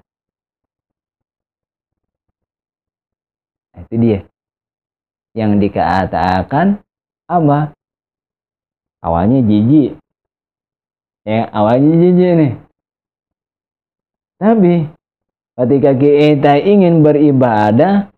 Nah, 3.70 3.80
itu 3.86 3.94
dia 4.00 4.18
yang 5.36 5.62
dikatakan 5.62 6.82
apa? 7.30 7.72
Awalnya 9.00 9.40
jijik. 9.46 9.96
Ya 11.24 11.46
awalnya 11.54 11.94
jijik 11.94 12.32
nih. 12.36 12.52
Tapi 14.40 14.74
ketika 15.56 15.90
kita 15.96 16.52
ingin 16.60 17.04
beribadah 17.04 18.10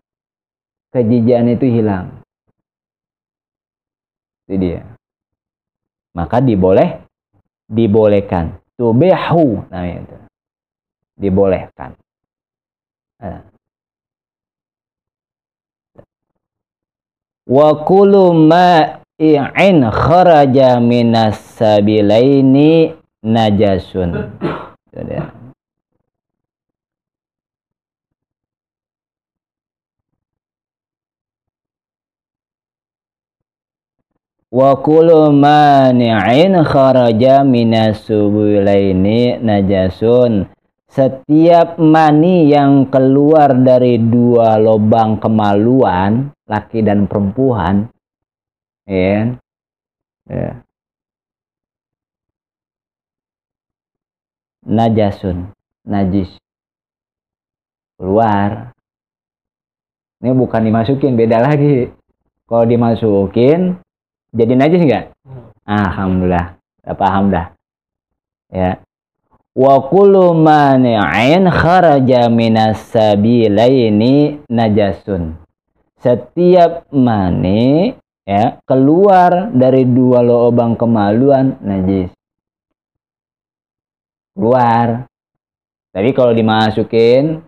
kejijian 0.91 1.51
itu 1.51 1.67
hilang. 1.69 2.23
Itu 4.47 4.55
dia. 4.59 4.81
Maka 6.17 6.41
diboleh 6.41 7.03
dibolehkan. 7.69 8.59
Tubihu 8.75 9.63
nah 9.69 9.85
itu. 9.85 10.17
Dibolehkan. 11.15 11.93
Nah. 13.21 13.52
Wa 17.43 17.83
kullu 17.83 18.31
ma'i'in 18.31 19.83
kharaja 19.91 20.79
minas 20.79 21.39
sabilaini 21.59 22.95
najasun. 23.23 24.31
Wa 34.53 34.77
kullu 34.77 35.33
mani'in 35.33 36.53
kharaja 36.61 37.41
minas 37.41 38.05
najasun. 39.41 40.45
Setiap 40.93 41.81
mani 41.81 42.53
yang 42.53 42.85
keluar 42.85 43.57
dari 43.57 43.97
dua 43.97 44.61
lubang 44.61 45.17
kemaluan 45.17 46.29
laki 46.53 46.85
dan 46.85 47.09
perempuan 47.09 47.89
ya, 48.85 49.33
ya. 50.29 50.61
najasun 54.61 55.49
najis 55.81 56.29
keluar 57.97 58.77
ini 60.21 60.31
bukan 60.37 60.61
dimasukin 60.61 61.17
beda 61.17 61.41
lagi 61.41 61.89
kalau 62.45 62.69
dimasukin 62.69 63.81
jadi 64.33 64.53
najis 64.57 64.81
enggak? 64.81 65.05
Hmm. 65.21 65.53
Alhamdulillah. 65.69 66.57
Udah 66.83 66.95
paham 66.97 67.29
dah. 67.29 67.53
Ya. 68.49 68.81
Wa 69.53 69.77
kullu 69.85 70.33
mani'in 70.33 71.45
kharaja 71.53 72.33
minas 72.33 72.81
sabilaini 72.89 74.41
najasun. 74.49 75.37
Setiap 76.03 76.91
mani 76.91 77.95
ya 78.27 78.59
keluar 78.67 79.55
dari 79.55 79.87
dua 79.87 80.19
lubang 80.19 80.75
kemaluan 80.75 81.55
najis. 81.63 82.11
Keluar. 84.35 85.07
Tapi 85.95 86.09
kalau 86.11 86.35
dimasukin 86.35 87.39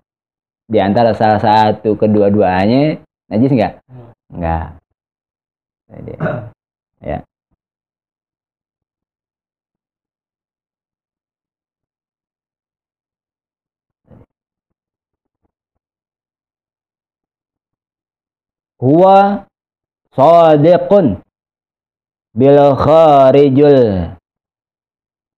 di 0.64 0.78
antara 0.80 1.12
salah 1.12 1.36
satu 1.36 2.00
kedua-duanya 2.00 2.96
najis 3.28 3.52
enggak? 3.52 3.74
Hmm. 3.92 4.10
Enggak. 4.32 4.68
Jadi, 5.86 6.12
ya 7.04 7.18
huwa 18.80 19.46
sadiqun 20.12 21.20
bil 22.36 22.60
kharijul 22.76 24.12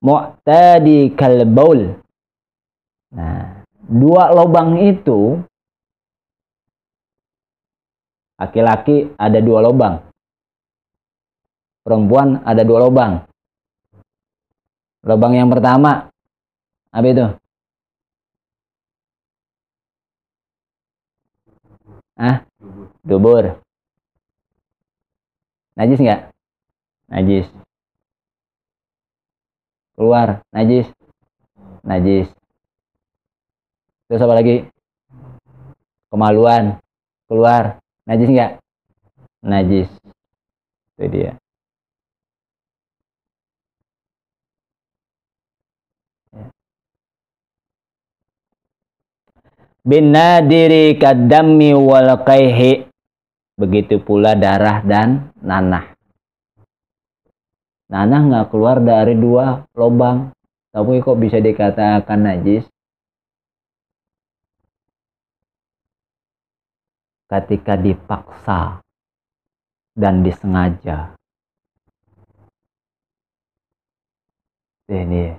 mu'tadi 0.02 1.14
kal 1.14 1.46
baul 1.46 1.98
nah 3.14 3.64
dua 3.86 4.34
lubang 4.34 4.78
itu 4.82 5.38
laki-laki 8.38 9.10
ada 9.18 9.38
dua 9.42 9.62
lubang 9.64 10.08
perempuan 11.88 12.44
ada 12.44 12.60
dua 12.68 12.84
lubang. 12.84 13.24
Lubang 15.08 15.32
yang 15.32 15.48
pertama, 15.48 16.12
apa 16.92 17.06
itu? 17.08 17.26
Ah, 22.20 22.44
dubur. 23.08 23.64
Najis 25.80 26.00
nggak? 26.04 26.22
Najis. 27.08 27.46
Keluar, 29.96 30.44
najis. 30.52 30.86
Najis. 31.88 32.28
Terus 34.12 34.20
apa 34.20 34.34
lagi? 34.36 34.68
Kemaluan. 36.12 36.76
Keluar, 37.24 37.80
najis 38.04 38.28
nggak? 38.28 38.52
Najis. 39.40 39.88
Itu 41.00 41.08
dia. 41.08 41.32
bin 49.88 50.12
nadiri 50.12 51.00
kadami 51.00 51.72
wal 51.72 52.20
kaihi 52.20 52.87
begitu 53.58 53.98
pula 53.98 54.38
darah 54.38 54.80
dan 54.86 55.34
nanah. 55.42 55.98
Nanah 57.90 58.20
nggak 58.30 58.48
keluar 58.54 58.78
dari 58.78 59.18
dua 59.18 59.66
lubang. 59.74 60.30
Tapi 60.70 61.02
kok 61.02 61.18
bisa 61.18 61.42
dikatakan 61.42 62.20
najis? 62.22 62.64
Ketika 67.28 67.74
dipaksa 67.74 68.80
dan 69.98 70.22
disengaja. 70.22 71.18
Ini 74.88 75.36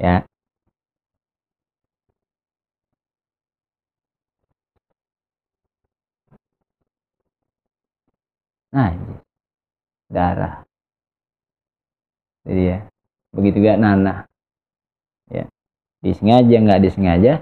ya 0.00 0.24
Nah, 8.70 8.94
darah. 10.06 10.62
Jadi 12.46 12.62
ya, 12.70 12.78
begitu 13.34 13.56
gak 13.60 13.80
nanah. 13.82 14.30
Ya, 15.30 15.46
disengaja 16.02 16.56
nggak 16.58 16.82
disengaja, 16.82 17.32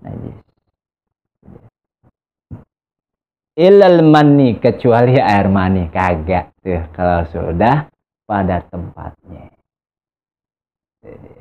najis. 0.00 0.36
Ilal 3.56 4.04
mani 4.04 4.60
kecuali 4.60 5.16
air 5.16 5.48
mani 5.48 5.88
kagak 5.88 6.52
tuh 6.60 6.84
kalau 6.92 7.24
sudah 7.32 7.88
pada 8.28 8.60
tempatnya. 8.68 9.48
Jadi. 11.00 11.32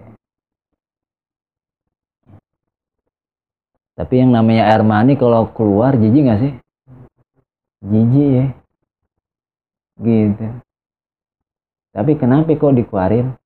Tapi 3.96 4.14
yang 4.16 4.32
namanya 4.32 4.72
air 4.72 4.84
mani 4.84 5.20
kalau 5.20 5.52
keluar 5.52 5.96
jijik 6.00 6.24
nggak 6.24 6.40
sih? 6.40 6.54
Jijik 7.86 8.30
ya. 8.34 8.46
Gitu. 10.02 10.48
Tapi 11.96 12.12
kenapa 12.20 12.52
kok 12.52 12.76
dikeluarin? 12.76 13.38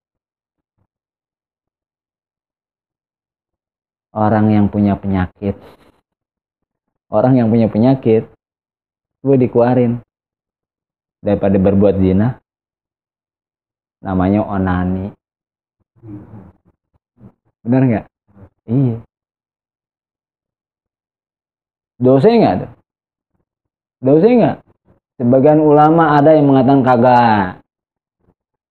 Orang 4.10 4.50
yang 4.50 4.66
punya 4.74 4.98
penyakit. 4.98 5.54
Orang 7.14 7.38
yang 7.38 7.54
punya 7.54 7.70
penyakit 7.70 8.26
gue 9.22 9.36
dikeluarin. 9.38 10.02
Daripada 11.22 11.60
berbuat 11.60 12.00
zina. 12.00 12.40
Namanya 14.02 14.42
onani. 14.48 15.12
Benar 17.62 17.82
nggak? 17.86 18.06
Iya. 18.66 18.98
Dosa 22.00 22.32
nggak 22.32 22.56
tuh 22.64 22.79
Dosa 24.00 24.32
nggak? 24.32 24.58
Sebagian 25.20 25.60
ulama 25.60 26.16
ada 26.16 26.32
yang 26.32 26.48
mengatakan 26.48 26.82
kagak. 26.88 27.60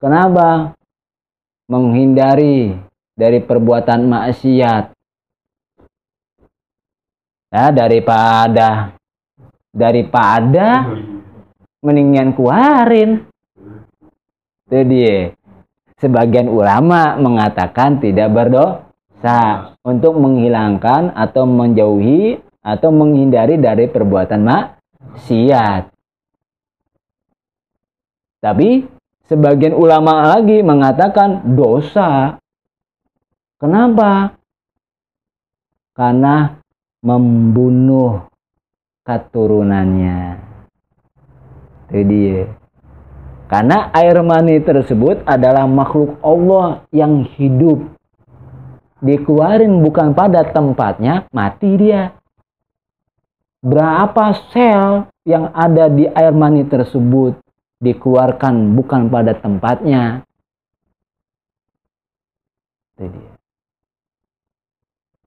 Kenapa? 0.00 0.72
Menghindari 1.68 2.72
dari 3.12 3.44
perbuatan 3.44 4.08
maksiat. 4.08 4.96
Ya, 7.52 7.68
daripada 7.68 8.96
daripada 9.76 10.96
mendingan 11.84 12.32
kuarin. 12.32 13.28
Itu 14.64 14.80
dia. 14.88 15.36
Sebagian 16.00 16.48
ulama 16.48 17.20
mengatakan 17.20 18.00
tidak 18.00 18.32
berdosa 18.32 19.76
untuk 19.84 20.16
menghilangkan 20.16 21.12
atau 21.12 21.44
menjauhi 21.44 22.40
atau 22.64 22.88
menghindari 22.88 23.60
dari 23.60 23.92
perbuatan 23.92 24.40
mak 24.40 24.77
maksiat. 25.08 25.90
Tapi 28.38 28.86
sebagian 29.26 29.74
ulama 29.74 30.36
lagi 30.36 30.62
mengatakan 30.62 31.56
dosa. 31.58 32.38
Kenapa? 33.58 34.38
Karena 35.96 36.54
membunuh 37.02 38.30
keturunannya. 39.02 40.38
Jadi 41.88 42.46
Karena 43.48 43.88
air 43.96 44.20
mani 44.20 44.60
tersebut 44.60 45.24
adalah 45.24 45.64
makhluk 45.64 46.20
Allah 46.20 46.84
yang 46.92 47.24
hidup. 47.24 47.80
Dikeluarin 49.00 49.80
bukan 49.80 50.12
pada 50.12 50.44
tempatnya, 50.44 51.24
mati 51.32 51.80
dia. 51.80 52.17
Berapa 53.58 54.38
sel 54.54 55.10
yang 55.26 55.50
ada 55.50 55.90
di 55.90 56.06
air 56.06 56.30
mani 56.30 56.62
tersebut 56.62 57.34
dikeluarkan 57.82 58.78
bukan 58.78 59.10
pada 59.10 59.34
tempatnya. 59.34 60.22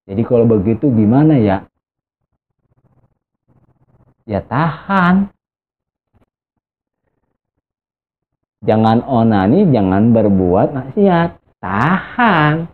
Jadi 0.08 0.22
kalau 0.28 0.44
begitu 0.44 0.92
gimana 0.92 1.40
ya? 1.40 1.68
Ya 4.28 4.40
tahan. 4.44 5.32
Jangan 8.62 9.02
onani, 9.08 9.66
jangan 9.74 10.14
berbuat 10.14 10.72
maksiat. 10.72 11.40
Tahan. 11.60 12.70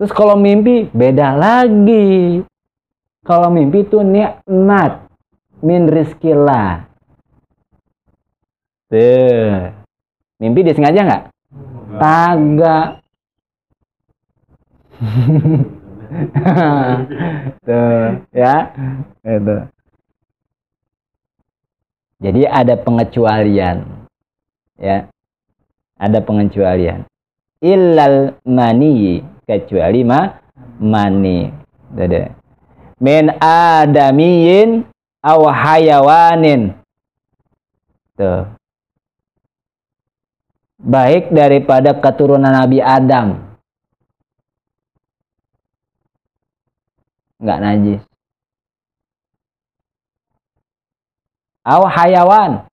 Terus 0.00 0.16
kalau 0.16 0.32
mimpi 0.32 0.88
beda 0.96 1.36
lagi. 1.36 2.40
Kalau 3.20 3.52
mimpi 3.52 3.84
itu 3.84 4.00
nikmat 4.00 5.04
min 5.60 5.92
rizkillah. 5.92 6.88
Tuh. 8.88 9.76
Mimpi 10.40 10.64
disengaja 10.64 11.04
nggak? 11.04 11.24
Kagak. 12.00 13.04
Tuh, 17.68 18.24
ya. 18.32 18.72
Itu. 19.20 19.68
Jadi 22.24 22.48
ada 22.48 22.80
pengecualian. 22.80 23.84
Ya. 24.80 25.12
Ada 26.00 26.24
pengecualian. 26.24 27.04
Illal 27.60 28.40
mani 28.48 29.20
kecuali 29.50 30.06
ma 30.06 30.30
mani. 30.78 31.50
Dada. 31.90 32.30
Min 33.02 33.34
adamiyin 33.42 34.86
aw 35.26 35.40
hayawanin. 35.50 36.78
Tuh. 38.14 38.46
Baik 40.80 41.34
daripada 41.34 41.98
keturunan 41.98 42.54
Nabi 42.54 42.78
Adam. 42.78 43.50
Enggak 47.42 47.58
najis. 47.58 48.02
Aw 51.66 51.82
hayawan 51.84 52.64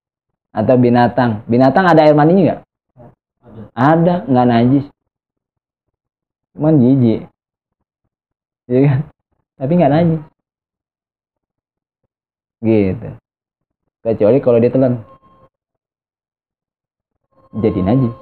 atau 0.56 0.76
binatang. 0.80 1.44
Binatang 1.50 1.90
ada 1.90 2.06
air 2.06 2.16
maninya 2.16 2.42
enggak? 2.44 2.62
Ada, 3.76 4.16
enggak 4.28 4.48
najis. 4.48 4.86
Cuman 6.58 6.82
jijik. 6.82 7.30
Iya 8.66 8.80
kan? 8.90 9.00
Tapi 9.62 9.72
enggak 9.78 9.94
najis. 9.94 10.22
Gitu. 12.66 13.10
Kecuali 14.02 14.38
kalau 14.42 14.58
dia 14.58 14.74
telan. 14.74 15.06
Jadi 17.54 17.80
najis. 17.86 18.14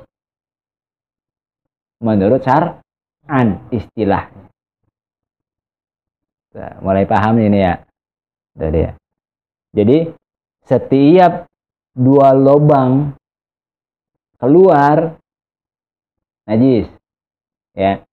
Menurut 2.03 2.43
syar'an 2.43 3.47
istilah. 3.71 4.27
Nah, 6.59 6.75
mulai 6.83 7.07
paham 7.07 7.39
ini 7.39 7.63
ya. 7.63 7.87
Tadi 8.51 8.79
ya. 8.83 8.91
Jadi 9.71 10.11
setiap 10.67 11.47
dua 11.95 12.35
lubang 12.35 13.15
keluar 14.39 15.15
najis 16.45 16.91
ya 17.73 18.04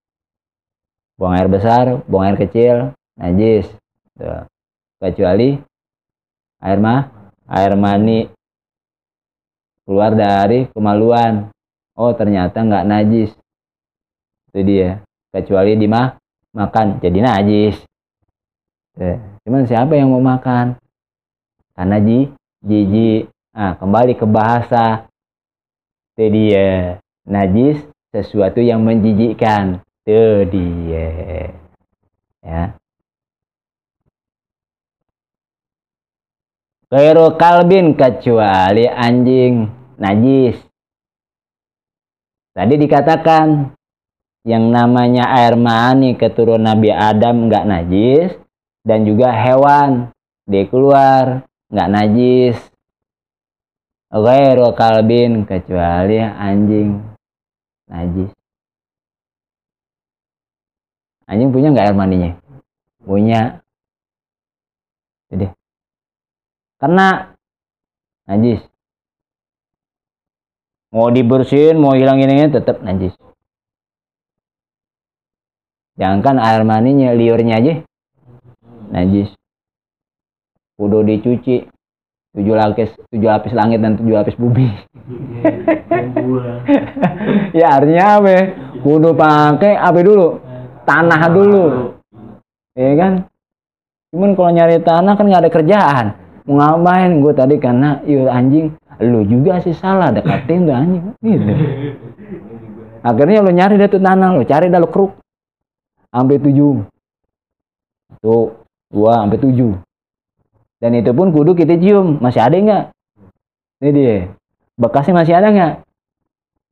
buang 1.22 1.38
air 1.38 1.46
besar 1.46 2.02
buang 2.10 2.26
air 2.26 2.38
kecil 2.42 2.90
najis 3.14 3.70
Tuh. 4.18 4.42
kecuali 4.98 5.54
air 6.58 6.78
mah 6.82 7.30
air 7.46 7.78
mani 7.78 8.26
keluar 9.86 10.18
dari 10.18 10.66
kemaluan 10.74 11.54
oh 11.94 12.10
ternyata 12.18 12.58
nggak 12.58 12.86
najis 12.90 13.30
itu 14.50 14.60
dia 14.66 14.98
kecuali 15.30 15.78
dimah 15.78 16.18
makan 16.50 16.98
jadi 16.98 17.18
najis 17.22 17.78
Tuh. 18.98 19.22
cuman 19.46 19.62
siapa 19.70 19.94
yang 19.94 20.10
mau 20.10 20.18
makan 20.18 20.74
karena 21.78 22.02
ji 22.02 22.34
jijik. 22.62 23.28
Nah, 23.52 23.76
kembali 23.76 24.16
ke 24.16 24.26
bahasa. 24.26 25.10
Itu 26.14 26.24
dia. 26.30 27.02
Najis 27.26 27.82
sesuatu 28.14 28.62
yang 28.62 28.82
menjijikkan. 28.82 29.82
Itu 30.02 30.50
dia. 30.50 31.08
Ya. 32.42 32.62
Kairu 36.90 37.38
kalbin 37.38 37.94
kecuali 37.94 38.90
anjing 38.90 39.70
najis. 39.96 40.58
Tadi 42.52 42.74
dikatakan 42.76 43.72
yang 44.42 44.74
namanya 44.74 45.30
air 45.38 45.54
mani 45.54 46.18
keturunan 46.18 46.66
Nabi 46.66 46.90
Adam 46.90 47.46
nggak 47.46 47.64
najis 47.64 48.30
dan 48.82 49.06
juga 49.06 49.30
hewan 49.30 50.10
dia 50.50 50.66
keluar 50.66 51.46
nggak 51.70 51.90
najis 51.94 52.58
ghairu 54.10 54.74
kalbin 54.74 55.46
kecuali 55.46 56.18
anjing 56.20 57.00
najis 57.86 58.34
anjing 61.32 61.48
punya 61.48 61.72
nggak 61.72 61.88
air 61.88 61.96
mandinya 61.96 62.30
punya 63.00 63.64
jadi 65.32 65.48
karena 66.76 67.32
najis 68.28 68.60
mau 70.92 71.08
dibersihin 71.08 71.80
mau 71.80 71.96
hilangin 71.96 72.28
ini 72.36 72.52
tetap 72.52 72.84
najis 72.84 73.16
jangankan 75.96 76.36
air 76.36 76.68
maninya 76.68 77.16
liurnya 77.16 77.64
aja 77.64 77.74
najis 78.92 79.32
kudu 80.76 81.00
dicuci 81.00 81.64
tujuh 82.36 82.54
lapis 82.56 82.92
tujuh 83.08 83.28
lapis 83.28 83.56
langit 83.56 83.80
dan 83.80 83.96
tujuh 83.96 84.20
lapis 84.20 84.36
bumi 84.36 84.68
ya 87.56 87.80
artinya 87.80 88.20
apa 88.20 88.36
kudu 88.84 89.16
pakai 89.16 89.80
apa 89.80 90.00
dulu 90.04 90.51
tanah 90.84 91.20
dulu 91.30 91.66
ya 92.78 92.92
kan 92.98 93.12
cuman 94.12 94.30
kalau 94.36 94.50
nyari 94.52 94.76
tanah 94.82 95.12
kan 95.16 95.24
nggak 95.26 95.42
ada 95.46 95.50
kerjaan 95.50 96.06
mau 96.44 96.58
ngapain 96.58 97.12
gue 97.22 97.32
tadi 97.32 97.56
karena 97.56 98.02
yuk 98.04 98.28
anjing 98.28 98.66
lu 99.00 99.22
juga 99.24 99.62
sih 99.62 99.72
salah 99.72 100.10
deketin 100.10 100.68
tuh 100.68 100.74
anjing 100.74 101.04
gitu 101.22 101.52
akhirnya 103.02 103.40
lu 103.42 103.50
nyari 103.54 103.74
deh 103.78 103.88
tuh 103.88 104.02
tanah 104.02 104.28
lu 104.36 104.42
cari 104.44 104.66
dah 104.68 104.80
lu 104.82 104.88
keruk 104.90 105.12
sampai 106.12 106.38
tujuh 106.38 106.84
tuh 108.20 108.52
dua 108.92 109.24
sampai 109.24 109.40
tujuh 109.40 109.72
dan 110.82 110.98
itu 110.98 111.14
pun 111.14 111.30
kudu 111.30 111.54
kita 111.54 111.78
cium. 111.78 112.18
Masih 112.18 112.42
ada 112.42 112.58
nggak? 112.58 112.84
Ini 113.78 113.90
dia. 113.94 114.16
Bekasnya 114.74 115.14
masih 115.14 115.34
ada 115.38 115.48
nggak? 115.54 115.74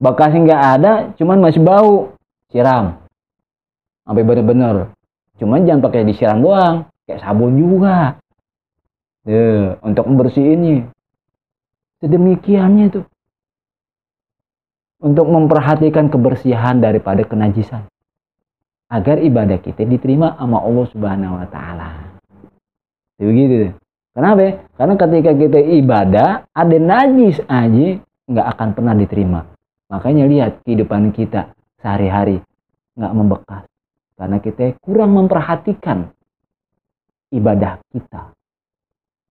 Bekasnya 0.03 0.39
nggak 0.43 0.63
ada, 0.75 0.93
cuman 1.15 1.39
masih 1.39 1.63
bau. 1.63 2.11
Siram. 2.51 2.99
Sampai 4.05 4.23
bener-bener. 4.25 4.93
Cuman 5.41 5.65
jangan 5.65 5.83
pakai 5.85 6.05
disiram 6.05 6.41
doang. 6.45 6.77
Kayak 7.09 7.21
sabun 7.25 7.57
juga. 7.57 8.21
Tuh, 9.25 9.77
untuk 9.85 10.05
membersihinnya. 10.09 10.93
Sedemikiannya 12.01 12.87
tuh. 12.93 13.05
Untuk 15.01 15.27
memperhatikan 15.29 16.13
kebersihan 16.13 16.81
daripada 16.81 17.25
kenajisan. 17.25 17.89
Agar 18.91 19.23
ibadah 19.23 19.63
kita 19.63 19.87
diterima 19.87 20.35
sama 20.37 20.61
Allah 20.61 20.87
Subhanahu 20.91 21.35
wa 21.39 21.47
taala. 21.47 21.89
Begitu. 23.21 23.73
Kenapa? 24.11 24.67
Karena 24.75 24.95
ketika 24.99 25.33
kita 25.39 25.61
ibadah, 25.79 26.29
ada 26.51 26.77
najis 26.83 27.39
aja 27.47 28.03
nggak 28.27 28.47
akan 28.59 28.69
pernah 28.75 28.95
diterima. 28.99 29.41
Makanya 29.87 30.27
lihat 30.27 30.53
kehidupan 30.67 31.15
kita 31.15 31.55
sehari-hari 31.79 32.43
nggak 32.99 33.15
membekas. 33.15 33.70
Karena 34.21 34.37
kita 34.37 34.77
kurang 34.85 35.17
memperhatikan 35.17 36.13
ibadah 37.33 37.81
kita. 37.89 38.37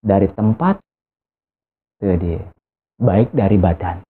Dari 0.02 0.26
tempat 0.34 0.82
ke 2.02 2.42
baik 2.98 3.30
dari 3.30 3.54
badan. 3.54 4.02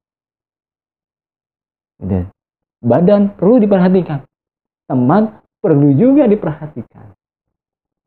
Gitu. 2.00 2.24
Badan 2.80 3.36
perlu 3.36 3.60
diperhatikan, 3.60 4.24
teman 4.88 5.44
perlu 5.60 5.92
juga 5.92 6.24
diperhatikan. 6.24 7.12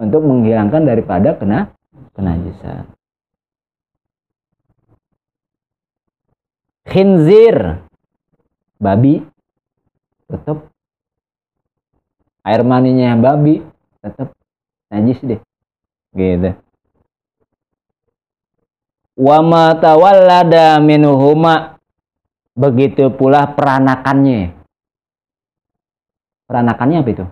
Untuk 0.02 0.26
menghilangkan 0.26 0.82
daripada 0.90 1.38
kena 1.38 1.70
kenajisan. 2.18 2.90
Khinzir. 6.90 7.86
Babi. 8.82 9.22
Tetap 10.26 10.73
air 12.44 12.62
maninya 12.68 13.16
babi 13.16 13.64
tetap 14.04 14.36
najis 14.92 15.20
deh. 15.24 15.40
Gitu. 16.14 16.52
Wa 19.14 19.40
ma 19.40 19.74
tawallada 19.80 20.78
minuhuma 20.84 21.80
begitu 22.54 23.10
pula 23.14 23.48
peranakannya. 23.50 24.54
Peranakannya 26.46 26.98
apa 27.02 27.10
itu? 27.10 27.26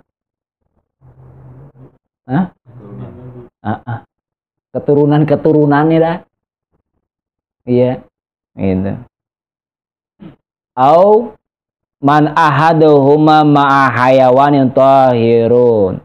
Hah? 2.25 2.45
Ah, 3.61 3.79
ah. 3.85 3.99
keturunan 4.71 5.27
keturunannya 5.27 5.97
dah. 5.99 6.17
Iya. 7.67 8.01
Gitu. 8.55 8.93
Au 10.73 11.35
man 12.01 12.33
ahaduhuma 12.33 13.45
ma'a 13.45 13.93
hayawanin 13.93 14.73
tahirun. 14.73 16.01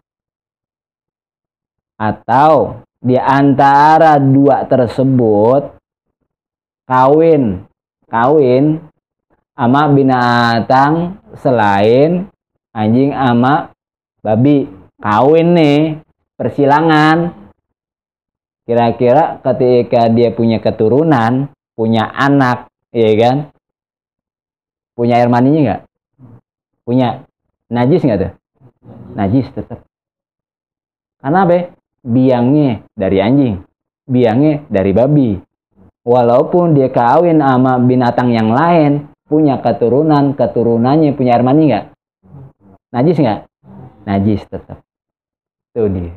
Atau 1.97 2.85
di 3.01 3.17
antara 3.17 4.21
dua 4.21 4.69
tersebut 4.69 5.73
kawin 6.85 7.65
kawin 8.05 8.85
ama 9.57 9.89
binatang 9.89 11.17
selain 11.41 12.29
anjing 12.71 13.11
ama 13.11 13.73
babi. 14.21 14.69
Kawin 14.97 15.53
nih 15.53 16.01
persilangan. 16.41 17.29
Kira-kira 18.65 19.37
ketika 19.45 20.09
dia 20.09 20.33
punya 20.33 20.57
keturunan 20.57 21.53
punya 21.77 22.09
anak 22.09 22.65
iya 22.89 23.13
kan? 23.13 23.37
Punya 24.97 25.21
air 25.21 25.29
maninya 25.29 25.61
nggak 25.61 25.86
punya. 26.87 27.27
Najis 27.67 28.07
nggak 28.07 28.19
tuh? 28.23 28.31
Najis 29.19 29.51
tetap 29.51 29.83
karena 31.17 31.43
apa? 31.43 31.75
Biangnya 32.07 32.87
dari 32.95 33.17
anjing. 33.19 33.55
Biangnya 34.07 34.63
dari 34.71 34.95
babi. 34.95 35.35
Walaupun 36.07 36.71
dia 36.71 36.87
kawin 36.87 37.43
sama 37.43 37.75
binatang 37.83 38.31
yang 38.31 38.55
lain 38.55 39.11
punya 39.27 39.59
keturunan 39.59 40.31
keturunannya 40.39 41.11
punya 41.11 41.35
air 41.35 41.43
mani 41.43 41.67
nggak? 41.67 41.85
Najis 42.95 43.19
nggak? 43.19 43.39
Najis 44.07 44.41
tetap 44.47 44.79
tuh 45.75 45.91
dia. 45.91 46.15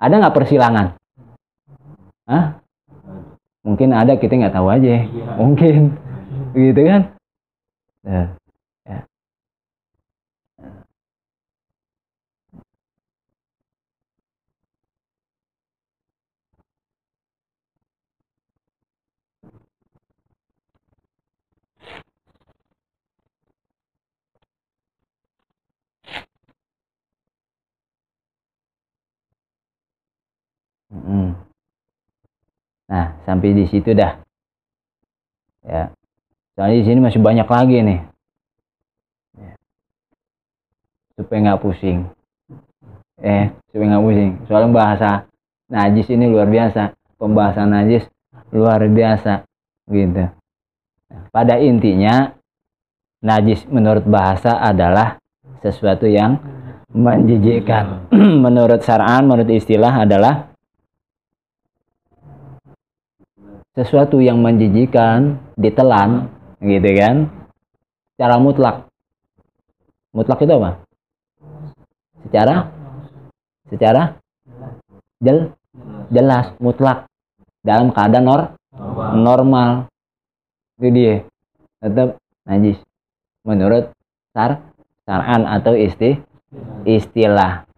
Ada 0.00 0.14
nggak 0.16 0.36
persilangan? 0.40 0.96
Hah? 2.26 2.64
mungkin 3.66 3.90
ada 3.90 4.14
kita 4.14 4.38
nggak 4.38 4.56
tahu 4.56 4.72
aja. 4.72 5.04
Mungkin. 5.36 5.92
Gitu 6.56 6.80
kan? 6.86 7.02
Nah, 8.06 8.26
ya. 8.86 9.04
Mm. 30.96 31.30
Nah, 32.86 33.06
sampai 33.26 33.52
di 33.52 33.64
situ 33.66 33.92
dah. 33.92 34.22
Ya. 35.66 35.90
Soalnya 36.54 36.76
di 36.80 36.84
sini 36.86 36.98
masih 37.02 37.20
banyak 37.20 37.48
lagi 37.50 37.76
nih. 37.82 38.00
Ya. 39.36 39.52
Supaya 41.18 41.38
nggak 41.42 41.60
pusing. 41.60 42.06
Eh, 43.20 43.50
supaya 43.68 43.86
nggak 43.92 44.04
pusing. 44.06 44.32
Soalnya 44.46 44.70
bahasa 44.72 45.10
najis 45.66 46.06
ini 46.14 46.30
luar 46.30 46.48
biasa. 46.48 46.94
Pembahasan 47.18 47.74
najis 47.74 48.06
luar 48.54 48.80
biasa. 48.86 49.42
Gitu. 49.90 50.24
Nah, 51.10 51.22
pada 51.34 51.58
intinya, 51.58 52.32
najis 53.20 53.66
menurut 53.66 54.06
bahasa 54.06 54.62
adalah 54.62 55.18
sesuatu 55.60 56.06
yang 56.06 56.38
menjijikkan. 56.94 58.08
menurut 58.46 58.80
syar'an, 58.86 59.26
menurut 59.26 59.50
istilah 59.50 60.06
adalah 60.06 60.55
sesuatu 63.76 64.24
yang 64.24 64.40
menjijikan 64.40 65.36
ditelan 65.60 66.32
gitu 66.64 66.90
kan? 66.96 67.28
Secara 68.16 68.40
mutlak. 68.40 68.88
Mutlak 70.16 70.40
itu 70.40 70.52
apa? 70.56 70.70
Secara? 72.24 72.54
Secara? 73.68 74.02
Jel 75.20 75.52
jelas 76.08 76.56
mutlak. 76.56 77.04
Dalam 77.60 77.92
keadaan 77.92 78.24
nor 78.24 78.42
normal. 79.20 79.92
Itu 80.80 80.88
dia. 80.96 81.14
Tetap 81.84 82.16
najis. 82.48 82.80
Menurut 83.44 83.92
sar 84.32 84.64
saran 85.04 85.44
atau 85.44 85.76
isti 85.76 86.16
istilah. 86.88 87.68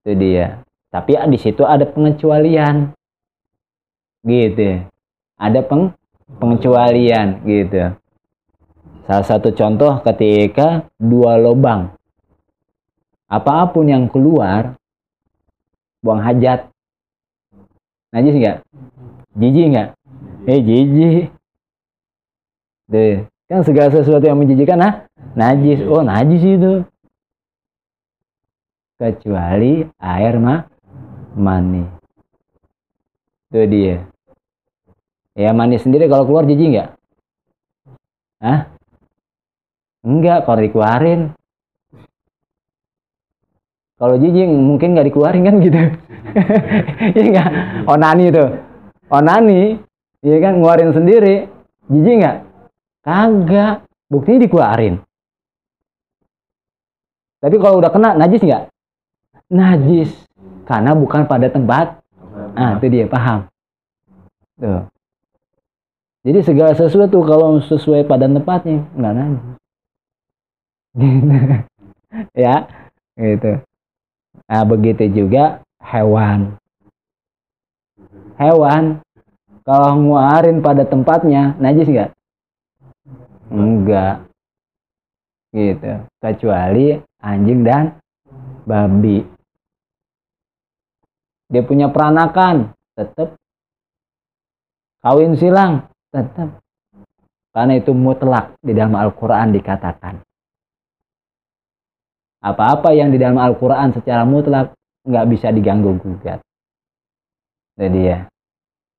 Itu 0.00 0.16
dia. 0.16 0.64
Tapi 0.88 1.20
di 1.28 1.36
situ 1.36 1.68
ada 1.68 1.84
pengecualian. 1.84 2.96
Gitu 4.24 4.91
ada 5.42 5.60
peng 5.66 5.90
pengecualian 6.38 7.42
gitu. 7.42 7.98
Salah 9.02 9.26
satu 9.26 9.50
contoh 9.50 9.98
ketika 10.06 10.86
dua 10.94 11.34
lubang. 11.34 11.90
Apa 13.26 13.66
pun 13.74 13.90
yang 13.90 14.06
keluar 14.06 14.78
buang 15.98 16.22
hajat. 16.22 16.70
Najis 18.14 18.38
nggak? 18.38 18.56
Jijik 19.34 19.66
nggak? 19.74 19.88
Eh 20.46 20.60
jijik. 20.62 21.26
Deh, 22.92 23.24
kan 23.48 23.64
segala 23.64 23.88
sesuatu 23.88 24.28
yang 24.28 24.38
menjijikan 24.38 24.78
nah 24.78 25.08
najis. 25.32 25.80
Oh, 25.88 26.04
najis 26.04 26.44
itu. 26.44 26.84
Kecuali 29.00 29.88
air 29.98 30.34
mah 30.38 30.68
mani. 31.34 31.88
Itu 33.50 33.64
dia. 33.66 34.11
Ya 35.32 35.56
manis 35.56 35.80
sendiri 35.80 36.12
kalau 36.12 36.28
keluar 36.28 36.44
jijik 36.44 36.68
nggak? 36.76 36.88
Hah? 38.44 38.60
Enggak, 40.04 40.44
kalau 40.44 40.60
dikeluarin. 40.60 41.32
Kalau 43.96 44.14
jijik 44.20 44.50
mungkin 44.50 44.92
nggak 44.92 45.08
dikeluarin 45.08 45.46
kan 45.46 45.56
gitu. 45.62 45.80
Iya 47.16 47.22
enggak? 47.28 47.50
Onani 47.88 48.24
itu. 48.28 48.44
Onani, 49.08 49.62
iya 50.20 50.36
kan 50.44 50.60
ngeluarin 50.60 50.92
sendiri. 50.92 51.48
Jijik 51.88 52.14
nggak? 52.20 52.36
Kagak. 53.00 53.74
Buktinya 54.12 54.44
dikeluarin. 54.44 55.00
Tapi 57.40 57.56
kalau 57.56 57.80
udah 57.80 57.88
kena 57.88 58.12
najis 58.20 58.44
nggak? 58.44 58.68
Najis. 59.48 60.12
Karena 60.68 60.92
bukan 60.92 61.24
pada 61.24 61.48
tempat. 61.48 62.04
Ah, 62.52 62.76
itu 62.76 62.86
dia 62.92 63.08
paham. 63.08 63.48
Tuh. 64.60 64.91
Jadi 66.22 66.38
segala 66.46 66.70
sesuatu 66.78 67.18
kalau 67.26 67.58
sesuai 67.58 68.06
pada 68.06 68.30
tempatnya 68.30 68.86
nggak. 68.94 69.14
Gitu. 69.18 69.38
ya, 72.46 72.70
gitu. 73.18 73.52
Nah 74.46 74.62
begitu 74.62 75.04
juga 75.10 75.66
hewan. 75.82 76.54
Hewan 78.38 79.02
kalau 79.66 79.98
nguarin 79.98 80.62
pada 80.62 80.86
tempatnya 80.86 81.58
najis 81.58 81.90
nggak? 81.90 82.10
Enggak. 83.50 84.22
Gitu. 85.50 86.06
Kecuali 86.22 87.02
anjing 87.18 87.66
dan 87.66 87.98
babi. 88.62 89.26
Dia 91.52 91.60
punya 91.66 91.92
peranakan, 91.92 92.72
tetap 92.96 93.36
kawin 95.04 95.36
silang, 95.36 95.91
tetap. 96.12 96.60
Karena 97.52 97.76
itu 97.76 97.92
mutlak 97.96 98.56
di 98.60 98.72
dalam 98.76 98.96
Al-Quran 98.96 99.52
dikatakan. 99.52 100.20
Apa-apa 102.42 102.92
yang 102.92 103.12
di 103.12 103.18
dalam 103.20 103.40
Al-Quran 103.40 103.96
secara 103.96 104.24
mutlak 104.28 104.76
nggak 105.04 105.26
bisa 105.30 105.48
diganggu 105.50 105.96
gugat. 105.98 106.40
Jadi 107.78 108.00
ya, 108.08 108.18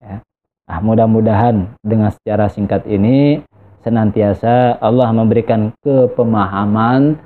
ya. 0.01 0.17
Nah, 0.63 0.79
mudah-mudahan 0.79 1.77
dengan 1.83 2.09
secara 2.09 2.47
singkat 2.49 2.87
ini 2.87 3.43
senantiasa 3.83 4.79
Allah 4.79 5.11
memberikan 5.11 5.75
kepemahaman 5.83 7.19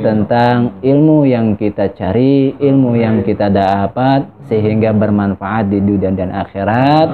tentang 0.00 0.80
ilmu 0.80 1.28
yang 1.28 1.54
kita 1.54 1.92
cari, 1.92 2.56
ilmu 2.56 2.96
yang 2.96 3.20
kita 3.22 3.52
dapat 3.52 4.24
sehingga 4.48 4.96
bermanfaat 4.96 5.68
di 5.68 5.78
dunia 5.84 6.16
dan 6.16 6.32
akhirat. 6.32 7.08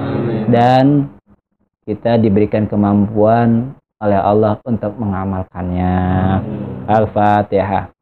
Dan 0.47 1.14
kita 1.84 2.20
diberikan 2.20 2.68
kemampuan 2.70 3.74
oleh 4.00 4.20
Allah 4.20 4.56
untuk 4.64 4.96
mengamalkannya. 4.96 5.96
Al-Fatihah. 6.88 7.92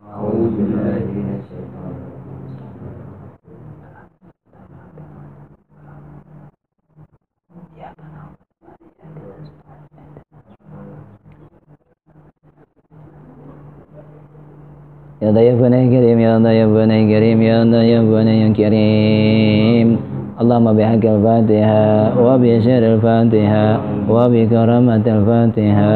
يا 15.18 15.34
ضيفنا 15.34 15.82
الكريم 15.82 16.18
يا 16.22 16.38
ضيفنا 16.38 16.94
الكريم 16.94 17.42
يا 17.42 17.58
ضيفنا 17.66 18.32
الكريم 18.46 20.11
اللهم 20.43 20.67
بحق 20.77 21.03
الفاتحة 21.15 21.85
وبشر 22.25 22.81
الفاتحة 22.93 23.67
وبكرامة 24.09 25.05
الفاتحة 25.07 25.93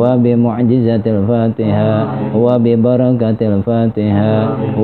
وبمعجزة 0.00 1.04
الفاتحة 1.06 1.94
وببركة 2.44 3.40
الفاتحة 3.52 4.34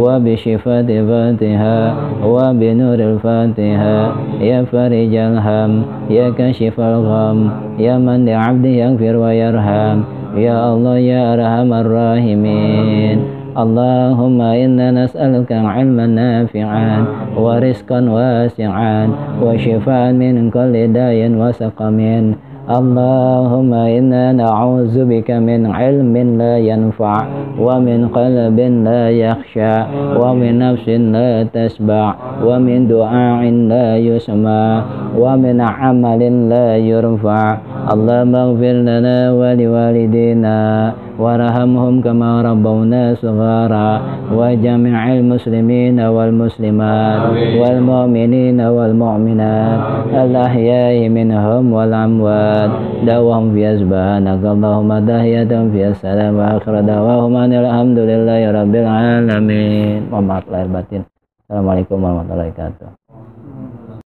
وبشفاء 0.02 0.86
الفاتحة 1.00 1.78
وبنور 2.26 2.98
الفاتحة 3.10 3.98
يا 4.40 4.58
فرج 4.72 5.14
الهم 5.14 5.72
يا 6.10 6.26
كشف 6.38 6.76
الغم 6.80 7.38
يا 7.78 7.94
من 7.98 8.18
لعبده 8.26 8.68
يغفر 8.82 9.14
ويرحم 9.16 9.98
يا 10.36 10.56
الله 10.74 10.98
يا 10.98 11.20
أرحم 11.34 11.70
الراحمين. 11.72 13.33
اللهم 13.54 14.40
إنا 14.40 14.90
نسألك 14.90 15.52
علما 15.52 16.06
نافعا 16.06 16.92
ورزقا 17.38 18.00
واسعا 18.02 18.98
وشفاء 19.42 20.12
من 20.12 20.50
كل 20.50 20.74
داء 20.90 21.18
وسقم. 21.30 21.98
اللهم 22.64 23.72
إنا 23.74 24.32
نعوذ 24.32 24.94
بك 25.04 25.30
من 25.30 25.70
علم 25.70 26.14
لا 26.40 26.54
ينفع 26.58 27.16
ومن 27.60 28.08
قلب 28.08 28.58
لا 28.88 29.04
يخشى 29.10 29.76
ومن 30.16 30.52
نفس 30.58 30.88
لا 30.88 31.44
تشبع 31.54 32.06
ومن 32.40 32.88
دعاء 32.88 33.42
لا 33.70 33.88
يسمع 34.00 34.82
ومن 35.14 35.56
عمل 35.60 36.22
لا 36.48 36.68
يرفع. 36.76 37.44
اللهم 37.92 38.34
اغفر 38.34 38.76
لنا 38.88 39.18
ولوالدينا 39.38 40.58
وارحمهم 41.19 42.01
كما 42.01 42.41
ربونا 42.41 43.15
صغارا 43.23 43.89
وجميع 44.33 45.01
المسلمين 45.13 45.97
والمسلمات 45.99 47.21
والمؤمنين 47.61 48.59
والمؤمنات 48.61 49.79
الأحياء 50.23 51.09
منهم 51.09 51.63
والأموات 51.73 52.71
دعوهم 53.07 53.45
في 53.53 53.63
سبحانك 53.81 54.41
اللهم 54.45 54.89
تحية 55.11 55.51
في 55.71 55.79
السلام 55.91 56.33
وآخر 56.39 56.73
دعواهم 56.81 57.33
أن 57.35 57.53
الحمد 57.53 57.99
لله 57.99 58.41
رب 58.51 58.73
العالمين 58.75 59.99
Mohon 60.09 60.25
maaf 60.25 60.45
lahir 60.49 60.69
batin 60.71 61.01
Assalamualaikum 61.49 61.97
warahmatullahi 62.01 62.49
wabarakatuh 62.53 63.02